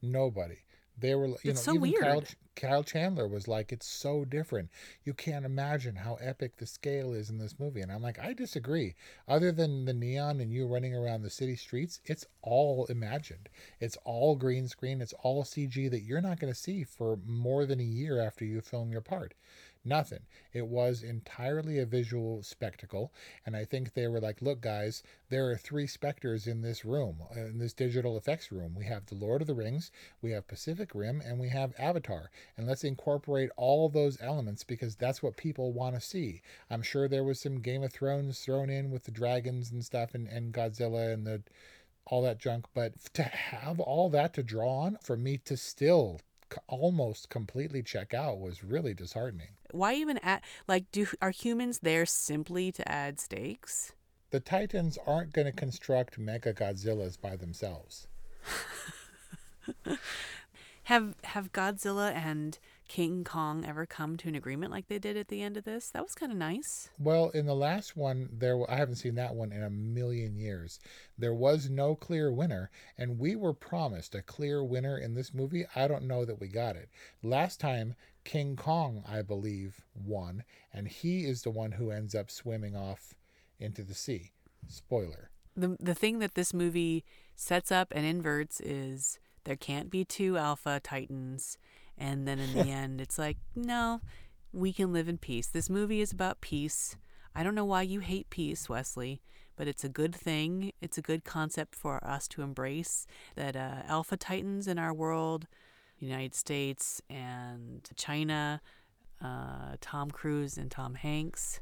nobody 0.02 0.58
they 1.02 1.16
were, 1.16 1.28
you 1.28 1.38
it's 1.44 1.66
know, 1.68 1.74
so 1.74 1.76
even 1.76 1.82
weird. 1.82 2.04
Kyle, 2.04 2.24
Kyle 2.56 2.84
Chandler 2.84 3.28
was 3.28 3.48
like, 3.48 3.72
it's 3.72 3.88
so 3.88 4.24
different. 4.24 4.70
You 5.04 5.14
can't 5.14 5.46
imagine 5.46 5.96
how 5.96 6.16
epic 6.22 6.58
the 6.58 6.66
scale 6.66 7.14
is 7.14 7.30
in 7.30 7.38
this 7.38 7.60
movie. 7.60 7.82
And 7.82 7.92
I'm 7.92 8.02
like, 8.02 8.20
I 8.20 8.34
disagree. 8.34 8.96
Other 9.28 9.52
than 9.52 9.86
the 9.86 9.94
neon 9.94 10.40
and 10.40 10.52
you 10.52 10.68
running 10.68 10.96
around 10.96 11.24
the 11.24 11.30
city 11.30 11.56
streets, 11.56 12.00
it's 12.06 12.26
all 12.42 12.86
imagined. 12.86 13.50
It's 13.80 13.98
all 14.04 14.36
green 14.36 14.68
screen. 14.68 15.02
It's 15.02 15.14
all 15.24 15.44
CG 15.44 15.90
that 15.90 16.04
you're 16.04 16.22
not 16.22 16.40
going 16.40 16.54
to 16.54 16.60
see 16.60 16.84
for 16.84 17.18
more 17.26 17.66
than 17.66 17.80
a 17.80 17.84
year 17.84 18.22
after 18.22 18.46
you 18.46 18.62
film 18.62 18.92
your 18.92 19.02
part. 19.02 19.34
Nothing. 19.84 20.28
It 20.54 20.68
was 20.68 21.02
entirely 21.02 21.80
a 21.80 21.88
visual 21.88 22.44
spectacle. 22.44 23.12
And 23.48 23.56
I 23.56 23.66
think 23.66 23.94
they 23.94 24.08
were 24.08 24.20
like, 24.20 24.40
look, 24.40 24.62
guys, 24.62 25.02
there 25.30 25.50
are 25.50 25.58
three 25.58 25.88
specters 25.88 26.46
in 26.46 26.62
this 26.62 26.86
room, 26.86 27.24
uh, 27.36 27.40
in 27.40 27.58
this 27.58 27.74
digital 27.74 28.16
effects 28.16 28.52
room. 28.52 28.76
We 28.76 28.86
have 28.86 29.08
The 29.08 29.16
Lord 29.16 29.42
of 29.42 29.48
the 29.48 29.56
Rings, 29.56 29.92
we 30.22 30.32
have 30.32 30.48
Pacific 30.48 30.94
Rim, 30.94 31.20
and 31.20 31.40
we 31.40 31.50
have 31.50 31.74
Avatar. 31.80 32.30
And 32.56 32.68
let's 32.68 32.84
incorporate 32.84 33.50
all 33.58 33.90
those 33.90 34.22
elements 34.22 34.64
because 34.64 34.96
that's 34.96 35.24
what 35.24 35.36
people 35.36 35.74
want 35.74 35.96
to 35.96 36.02
see. 36.02 36.44
I'm 36.70 36.84
sure 36.84 37.08
there 37.08 37.24
was 37.24 37.40
some 37.40 37.60
Game 37.60 37.82
of 37.82 37.92
Thrones 37.92 38.40
thrown 38.40 38.70
in 38.70 38.92
with 38.92 39.06
the 39.06 39.12
dragons 39.12 39.72
and 39.72 39.84
stuff 39.84 40.14
and, 40.14 40.28
and 40.28 40.54
Godzilla 40.54 41.12
and 41.12 41.26
the 41.26 41.42
all 42.06 42.22
that 42.22 42.38
junk. 42.38 42.66
But 42.76 43.00
to 43.14 43.24
have 43.24 43.80
all 43.80 44.10
that 44.10 44.36
to 44.36 44.44
draw 44.44 44.82
on, 44.82 45.00
for 45.02 45.18
me 45.18 45.38
to 45.46 45.58
still 45.58 46.20
almost 46.68 47.30
completely 47.30 47.82
check 47.82 48.14
out 48.14 48.40
was 48.40 48.64
really 48.64 48.94
disheartening. 48.94 49.48
Why 49.74 49.96
even 49.96 50.18
add 50.20 50.42
like 50.68 50.92
do 50.92 51.08
are 51.22 51.32
humans 51.32 51.80
there 51.80 52.06
simply 52.06 52.72
to 52.74 52.92
add 52.92 53.20
stakes? 53.20 53.94
The 54.32 54.40
Titans 54.40 54.98
aren't 55.06 55.34
going 55.34 55.46
to 55.46 55.52
construct 55.52 56.18
mega 56.18 56.54
Godzillas 56.54 57.20
by 57.20 57.36
themselves. 57.36 58.08
have 60.84 61.16
have 61.24 61.52
Godzilla 61.52 62.14
and 62.14 62.58
King 62.92 63.24
Kong 63.24 63.64
ever 63.64 63.86
come 63.86 64.18
to 64.18 64.28
an 64.28 64.36
agreement 64.36 64.70
like 64.70 64.90
they 64.90 65.00
did 65.00 65.16
at 65.16 65.30
the 65.30 65.42
end 65.42 65.56
of 65.56 65.64
this? 65.64 65.90
That 65.92 66.04
was 66.04 66.14
kind 66.14 66.30
of 66.30 66.38
nice. 66.38 66.90
Well, 67.00 67.30
in 67.30 67.46
the 67.46 67.56
last 67.56 67.96
one, 67.96 68.28
there 68.34 68.70
I 68.70 68.76
haven't 68.76 68.96
seen 68.96 69.16
that 69.16 69.34
one 69.34 69.54
in 69.54 69.64
a 69.64 69.70
million 69.70 70.36
years. 70.36 70.78
There 71.18 71.34
was 71.34 71.70
no 71.70 71.96
clear 71.96 72.34
winner, 72.34 72.70
and 72.98 73.18
we 73.18 73.38
were 73.38 73.54
promised 73.54 74.14
a 74.14 74.22
clear 74.22 74.62
winner 74.62 74.98
in 74.98 75.14
this 75.14 75.34
movie. 75.34 75.64
I 75.74 75.88
don't 75.88 76.04
know 76.04 76.26
that 76.26 76.42
we 76.42 76.50
got 76.50 76.76
it. 76.76 76.90
Last 77.24 77.62
time, 77.62 77.96
King 78.26 78.58
Kong, 78.58 79.06
I 79.08 79.22
believe, 79.22 79.86
won, 79.96 80.44
and 80.74 80.86
he 80.90 81.24
is 81.24 81.44
the 81.44 81.50
one 81.50 81.72
who 81.72 81.92
ends 81.92 82.14
up 82.14 82.30
swimming 82.30 82.76
off 82.76 83.14
into 83.58 83.84
the 83.84 83.96
sea. 83.96 84.34
Spoiler. 84.68 85.32
The 85.56 85.78
the 85.80 85.96
thing 85.96 86.20
that 86.20 86.36
this 86.36 86.54
movie 86.54 87.06
sets 87.38 87.72
up 87.72 87.94
and 87.96 88.06
inverts 88.06 88.60
is 88.60 89.18
there 89.46 89.56
can't 89.56 89.90
be 89.90 90.04
two 90.04 90.38
alpha 90.38 90.82
titans 90.84 91.58
and 91.98 92.28
then 92.28 92.40
in 92.40 92.54
the 92.54 92.60
end, 92.70 93.02
it's 93.02 93.18
like, 93.18 93.38
no, 93.56 94.02
we 94.54 94.74
can 94.74 94.92
live 94.94 95.08
in 95.08 95.18
peace. 95.18 95.48
This 95.48 95.70
movie 95.70 96.02
is 96.02 96.12
about 96.12 96.42
peace. 96.42 96.96
I 97.34 97.44
don't 97.44 97.56
know 97.56 97.66
why 97.66 97.84
you 97.84 98.00
hate 98.00 98.30
peace, 98.30 98.68
Wesley, 98.68 99.22
but 99.56 99.68
it's 99.68 99.84
a 99.84 99.90
good 99.90 100.16
thing. 100.16 100.74
It's 100.82 100.98
a 100.98 101.02
good 101.02 101.24
concept 101.24 101.76
for 101.76 102.04
us 102.06 102.28
to 102.30 102.42
embrace 102.42 103.08
that 103.36 103.56
uh, 103.56 103.84
alpha 103.88 104.18
titans 104.18 104.68
in 104.68 104.78
our 104.78 104.94
world, 104.94 105.48
United 106.00 106.36
States 106.36 107.02
and 107.10 107.88
China, 107.96 108.62
uh, 109.24 109.76
Tom 109.80 110.12
Cruise 110.12 110.58
and 110.58 110.70
Tom 110.70 110.96
Hanks, 110.96 111.62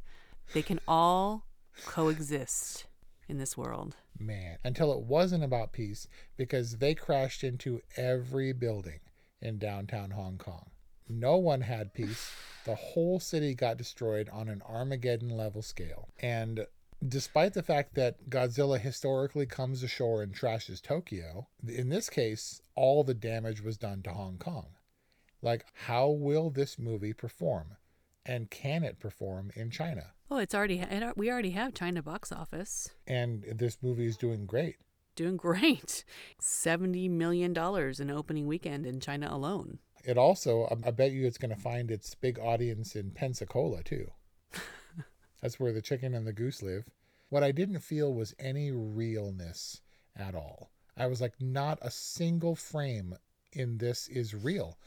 they 0.53 0.61
can 0.61 0.79
all 0.87 1.45
coexist 1.85 2.87
in 3.27 3.37
this 3.37 3.55
world. 3.55 3.95
Man, 4.17 4.57
until 4.63 4.91
it 4.91 5.01
wasn't 5.01 5.43
about 5.43 5.71
peace 5.71 6.07
because 6.35 6.77
they 6.77 6.95
crashed 6.95 7.43
into 7.43 7.81
every 7.95 8.53
building 8.53 8.99
in 9.41 9.57
downtown 9.57 10.11
Hong 10.11 10.37
Kong. 10.37 10.69
No 11.07 11.37
one 11.37 11.61
had 11.61 11.93
peace. 11.93 12.31
The 12.65 12.75
whole 12.75 13.19
city 13.19 13.55
got 13.55 13.77
destroyed 13.77 14.29
on 14.29 14.47
an 14.47 14.61
Armageddon 14.61 15.29
level 15.29 15.61
scale. 15.61 16.09
And 16.19 16.67
despite 17.07 17.53
the 17.53 17.63
fact 17.63 17.95
that 17.95 18.29
Godzilla 18.29 18.79
historically 18.79 19.45
comes 19.45 19.81
ashore 19.81 20.21
and 20.21 20.35
trashes 20.35 20.81
Tokyo, 20.81 21.47
in 21.67 21.89
this 21.89 22.09
case, 22.09 22.61
all 22.75 23.03
the 23.03 23.13
damage 23.13 23.61
was 23.61 23.77
done 23.77 24.03
to 24.03 24.11
Hong 24.11 24.37
Kong. 24.37 24.67
Like, 25.41 25.65
how 25.73 26.09
will 26.09 26.49
this 26.49 26.77
movie 26.77 27.13
perform? 27.13 27.77
And 28.25 28.51
can 28.51 28.83
it 28.83 28.99
perform 28.99 29.51
in 29.55 29.71
China? 29.71 30.11
Oh, 30.29 30.37
it's 30.37 30.53
already, 30.53 30.85
we 31.15 31.31
already 31.31 31.51
have 31.51 31.73
China 31.73 32.03
box 32.03 32.31
office. 32.31 32.89
And 33.07 33.43
this 33.55 33.79
movie 33.81 34.05
is 34.05 34.17
doing 34.17 34.45
great 34.45 34.75
doing 35.19 35.37
great. 35.49 36.03
$70 36.41 37.09
million 37.11 37.55
in 37.55 38.09
opening 38.09 38.47
weekend 38.47 38.85
in 38.85 38.99
China 38.99 39.27
alone. 39.29 39.79
It 40.05 40.17
also, 40.17 40.67
I 40.85 40.91
bet 40.91 41.11
you 41.11 41.27
it's 41.27 41.37
going 41.37 41.53
to 41.53 41.61
find 41.61 41.91
its 41.91 42.15
big 42.15 42.39
audience 42.39 42.95
in 42.95 43.11
Pensacola 43.11 43.83
too. 43.83 44.09
That's 45.41 45.59
where 45.59 45.73
the 45.73 45.81
chicken 45.81 46.13
and 46.15 46.25
the 46.25 46.33
goose 46.33 46.63
live. 46.63 46.85
What 47.27 47.43
I 47.43 47.51
didn't 47.51 47.81
feel 47.81 48.13
was 48.13 48.33
any 48.39 48.71
realness 48.71 49.81
at 50.15 50.35
all. 50.35 50.71
I 50.97 51.07
was 51.07 51.21
like, 51.21 51.33
not 51.39 51.77
a 51.81 51.91
single 51.91 52.55
frame 52.55 53.15
in 53.53 53.77
this 53.77 54.07
is 54.07 54.33
real. 54.33 54.77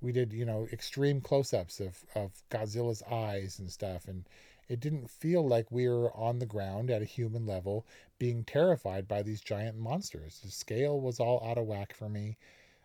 We 0.00 0.12
did, 0.12 0.32
you 0.32 0.44
know, 0.44 0.68
extreme 0.72 1.20
close 1.20 1.54
ups 1.54 1.80
of, 1.80 2.04
of 2.14 2.32
Godzilla's 2.50 3.02
eyes 3.10 3.58
and 3.58 3.70
stuff. 3.70 4.08
And 4.08 4.26
it 4.70 4.78
didn't 4.78 5.10
feel 5.10 5.44
like 5.44 5.72
we 5.72 5.88
were 5.88 6.16
on 6.16 6.38
the 6.38 6.46
ground 6.46 6.92
at 6.92 7.02
a 7.02 7.04
human 7.04 7.44
level 7.44 7.84
being 8.20 8.44
terrified 8.44 9.08
by 9.08 9.20
these 9.20 9.40
giant 9.40 9.76
monsters. 9.76 10.38
The 10.44 10.50
scale 10.52 11.00
was 11.00 11.18
all 11.18 11.42
out 11.44 11.58
of 11.58 11.66
whack 11.66 11.92
for 11.92 12.08
me. 12.08 12.36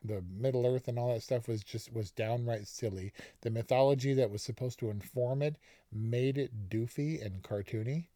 the 0.03 0.23
Middle 0.23 0.65
Earth 0.65 0.87
and 0.87 0.97
all 0.97 1.13
that 1.13 1.21
stuff 1.21 1.47
was 1.47 1.63
just 1.63 1.93
was 1.93 2.09
downright 2.09 2.67
silly. 2.67 3.13
The 3.41 3.51
mythology 3.51 4.15
that 4.15 4.31
was 4.31 4.41
supposed 4.41 4.79
to 4.79 4.89
inform 4.89 5.43
it 5.43 5.57
made 5.91 6.39
it 6.39 6.69
doofy 6.69 7.23
and 7.23 7.43
cartoony. 7.43 8.07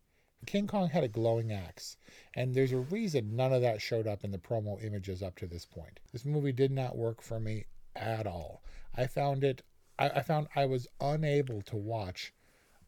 King 0.47 0.65
Kong 0.65 0.89
had 0.89 1.03
a 1.03 1.07
glowing 1.07 1.51
axe, 1.51 1.95
and 2.33 2.55
there's 2.55 2.71
a 2.71 2.77
reason 2.79 3.35
none 3.35 3.53
of 3.53 3.61
that 3.61 3.83
showed 3.83 4.07
up 4.07 4.23
in 4.23 4.31
the 4.31 4.39
promo 4.39 4.83
images 4.83 5.21
up 5.21 5.35
to 5.35 5.45
this 5.45 5.65
point. 5.65 5.99
This 6.11 6.25
movie 6.25 6.53
did 6.53 6.71
not 6.71 6.97
work 6.97 7.21
for 7.21 7.39
me 7.39 7.65
at 7.95 8.25
all. 8.25 8.63
I 8.95 9.05
found 9.05 9.43
it 9.43 9.61
I, 9.99 10.09
I 10.09 10.21
found 10.23 10.47
I 10.55 10.65
was 10.65 10.87
unable 10.99 11.61
to 11.63 11.75
watch 11.75 12.33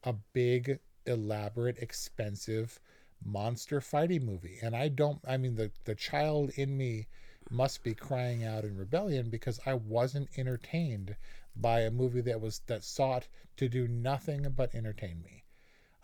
a 0.04 0.14
big, 0.14 0.80
elaborate, 1.06 1.78
expensive 1.78 2.80
monster 3.24 3.80
fighting 3.80 4.26
movie. 4.26 4.58
And 4.62 4.76
I 4.76 4.88
don't 4.88 5.20
I 5.28 5.38
mean 5.38 5.56
the 5.56 5.72
the 5.86 5.96
child 5.96 6.52
in 6.56 6.76
me 6.76 7.08
must 7.50 7.84
be 7.84 7.94
crying 7.94 8.44
out 8.44 8.64
in 8.64 8.78
rebellion 8.78 9.30
because 9.30 9.60
I 9.66 9.74
wasn't 9.76 10.30
entertained 10.38 11.16
by 11.56 11.82
a 11.82 11.92
movie 11.92 12.22
that 12.22 12.42
was 12.42 12.60
that 12.68 12.84
sought 12.84 13.28
to 13.58 13.68
do 13.68 13.88
nothing 13.88 14.48
but 14.56 14.74
entertain 14.74 15.22
me. 15.22 15.44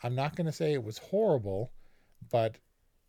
I'm 0.03 0.13
not 0.13 0.35
going 0.35 0.45
to 0.45 0.51
say 0.51 0.73
it 0.73 0.83
was 0.83 0.97
horrible, 0.97 1.71
but 2.29 2.57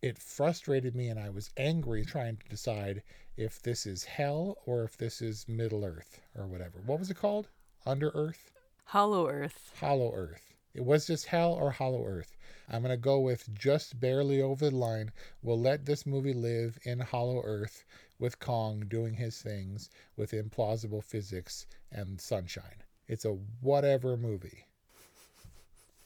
it 0.01 0.17
frustrated 0.17 0.95
me 0.95 1.09
and 1.09 1.19
I 1.19 1.29
was 1.29 1.51
angry 1.57 2.05
trying 2.05 2.37
to 2.37 2.47
decide 2.47 3.03
if 3.37 3.61
this 3.61 3.85
is 3.85 4.03
hell 4.05 4.57
or 4.65 4.83
if 4.83 4.97
this 4.97 5.21
is 5.21 5.47
Middle 5.47 5.85
Earth 5.85 6.19
or 6.35 6.47
whatever. 6.47 6.79
What 6.85 6.99
was 6.99 7.09
it 7.09 7.17
called? 7.17 7.49
Under 7.85 8.09
Earth? 8.15 8.51
Hollow 8.85 9.27
Earth. 9.27 9.71
Hollow 9.79 10.13
Earth. 10.13 10.48
It 10.73 10.85
was 10.85 11.07
just 11.07 11.25
hell 11.25 11.53
or 11.53 11.71
Hollow 11.71 12.05
Earth. 12.05 12.37
I'm 12.69 12.83
going 12.83 12.91
to 12.91 12.97
go 12.97 13.19
with 13.19 13.53
just 13.53 13.99
barely 13.99 14.41
over 14.41 14.69
the 14.69 14.75
line. 14.75 15.11
We'll 15.41 15.59
let 15.59 15.85
this 15.85 16.05
movie 16.05 16.33
live 16.33 16.77
in 16.83 16.99
Hollow 16.99 17.41
Earth 17.43 17.83
with 18.19 18.39
Kong 18.39 18.83
doing 18.87 19.13
his 19.13 19.41
things 19.41 19.89
with 20.15 20.31
implausible 20.31 21.03
physics 21.03 21.65
and 21.91 22.21
sunshine. 22.21 22.83
It's 23.07 23.25
a 23.25 23.37
whatever 23.61 24.15
movie. 24.15 24.65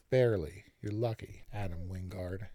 Barely. 0.10 0.64
You're 0.82 0.94
lucky, 0.94 1.44
Adam 1.54 1.90
Wingard. 1.90 2.48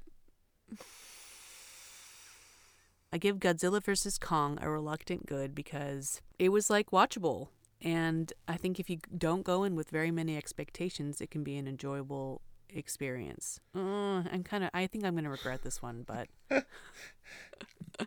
I 3.12 3.18
give 3.18 3.38
Godzilla 3.38 3.82
vs. 3.82 4.18
Kong 4.18 4.58
a 4.60 4.70
reluctant 4.70 5.26
good 5.26 5.54
because 5.54 6.20
it 6.38 6.50
was 6.50 6.68
like 6.70 6.90
watchable. 6.90 7.48
And 7.82 8.32
I 8.48 8.56
think 8.56 8.80
if 8.80 8.90
you 8.90 8.98
don't 9.16 9.44
go 9.44 9.64
in 9.64 9.76
with 9.76 9.90
very 9.90 10.10
many 10.10 10.36
expectations, 10.36 11.20
it 11.20 11.30
can 11.30 11.44
be 11.44 11.56
an 11.56 11.68
enjoyable 11.68 12.42
experience. 12.70 13.60
Uh, 13.74 14.22
I'm 14.32 14.42
kind 14.44 14.64
of. 14.64 14.70
I 14.74 14.86
think 14.86 15.04
I'm 15.04 15.14
going 15.14 15.24
to 15.24 15.30
regret 15.30 15.62
this 15.62 15.82
one, 15.82 16.04
but. 16.06 16.28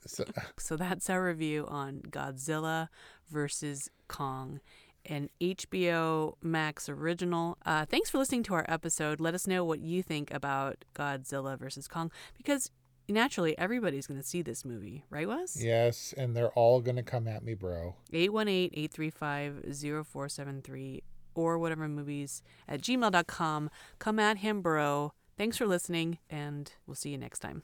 so, 0.05 0.25
so 0.57 0.75
that's 0.75 1.09
our 1.09 1.23
review 1.23 1.65
on 1.67 2.01
Godzilla 2.09 2.89
versus 3.29 3.89
Kong, 4.07 4.59
an 5.05 5.29
HBO 5.39 6.35
Max 6.41 6.89
original. 6.89 7.57
Uh, 7.65 7.85
thanks 7.85 8.09
for 8.09 8.17
listening 8.17 8.43
to 8.43 8.53
our 8.53 8.65
episode. 8.67 9.19
Let 9.19 9.33
us 9.33 9.47
know 9.47 9.63
what 9.63 9.79
you 9.79 10.03
think 10.03 10.33
about 10.33 10.83
Godzilla 10.93 11.57
versus 11.57 11.87
Kong 11.87 12.11
because 12.37 12.71
naturally 13.11 13.57
everybody's 13.57 14.07
going 14.07 14.19
to 14.19 14.25
see 14.25 14.41
this 14.41 14.65
movie, 14.65 15.05
right, 15.09 15.27
Wes? 15.27 15.61
Yes, 15.61 16.13
and 16.17 16.35
they're 16.35 16.51
all 16.51 16.81
going 16.81 16.97
to 16.97 17.03
come 17.03 17.27
at 17.27 17.43
me, 17.43 17.53
bro. 17.53 17.95
818-835-0473 18.13 21.03
or 21.33 21.57
whatever 21.57 21.87
movies 21.87 22.43
at 22.67 22.81
gmail.com. 22.81 23.69
Come 23.99 24.19
at 24.19 24.35
him, 24.37 24.61
bro. 24.61 25.13
Thanks 25.37 25.55
for 25.57 25.65
listening, 25.65 26.17
and 26.29 26.71
we'll 26.85 26.95
see 26.95 27.09
you 27.09 27.17
next 27.17 27.39
time. 27.39 27.63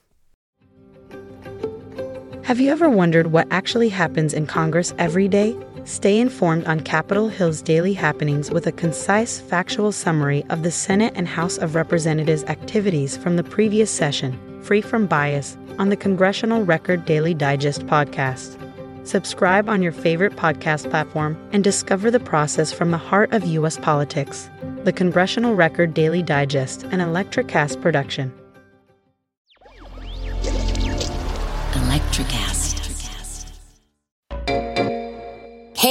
Have 2.44 2.62
you 2.62 2.72
ever 2.72 2.90
wondered 2.90 3.34
what 3.34 3.46
actually 3.52 3.90
happens 3.90 4.34
in 4.34 4.48
Congress 4.48 4.94
every 4.98 5.28
day? 5.28 5.54
Stay 5.84 6.18
informed 6.18 6.66
on 6.66 6.80
Capitol 6.80 7.28
Hill's 7.28 7.62
daily 7.62 7.92
happenings 7.92 8.50
with 8.50 8.68
a 8.68 8.72
concise, 8.72 9.42
factual 9.42 9.92
summary 9.92 10.46
of 10.50 10.64
the 10.64 10.72
Senate 10.72 11.12
and 11.18 11.28
House 11.28 11.58
of 11.58 11.76
Representatives' 11.76 12.46
activities 12.46 13.18
from 13.18 13.36
the 13.36 13.44
previous 13.44 13.92
session, 13.92 14.40
free 14.68 14.82
from 14.82 15.08
bias, 15.08 15.58
on 15.80 15.88
the 15.88 15.96
Congressional 15.96 16.66
Record 16.66 17.06
Daily 17.06 17.34
Digest 17.34 17.88
podcast. 17.88 18.58
Subscribe 19.08 19.70
on 19.70 19.82
your 19.82 19.94
favorite 19.94 20.36
podcast 20.36 20.90
platform 20.90 21.38
and 21.54 21.64
discover 21.64 22.12
the 22.12 22.20
process 22.20 22.74
from 22.74 22.92
the 22.92 22.98
heart 22.98 23.32
of 23.32 23.46
U.S. 23.46 23.78
politics. 23.78 24.50
The 24.84 24.92
Congressional 24.92 25.56
Record 25.56 25.94
Daily 25.94 26.22
Digest, 26.22 26.84
an 26.84 27.00
Electricast 27.00 27.82
production. 27.82 28.34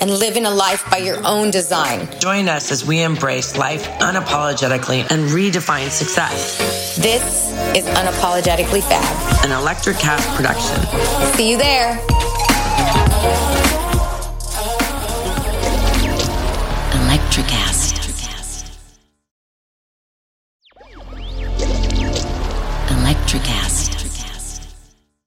and 0.00 0.10
living 0.10 0.46
a 0.46 0.50
life 0.50 0.88
by 0.90 0.98
your 0.98 1.24
own 1.26 1.50
design. 1.50 2.08
Join 2.18 2.48
us 2.48 2.70
as 2.70 2.86
we 2.86 3.02
embrace 3.02 3.56
life 3.56 3.84
unapologetically 4.00 5.00
and 5.10 5.28
redefine 5.30 5.90
success. 5.90 6.96
This 6.96 7.52
is 7.76 7.84
Unapologetically 7.86 8.82
Fab, 8.82 9.44
an 9.44 9.50
Electricast 9.50 10.36
production. 10.36 11.34
See 11.34 11.50
you 11.50 11.58
there. 11.58 13.65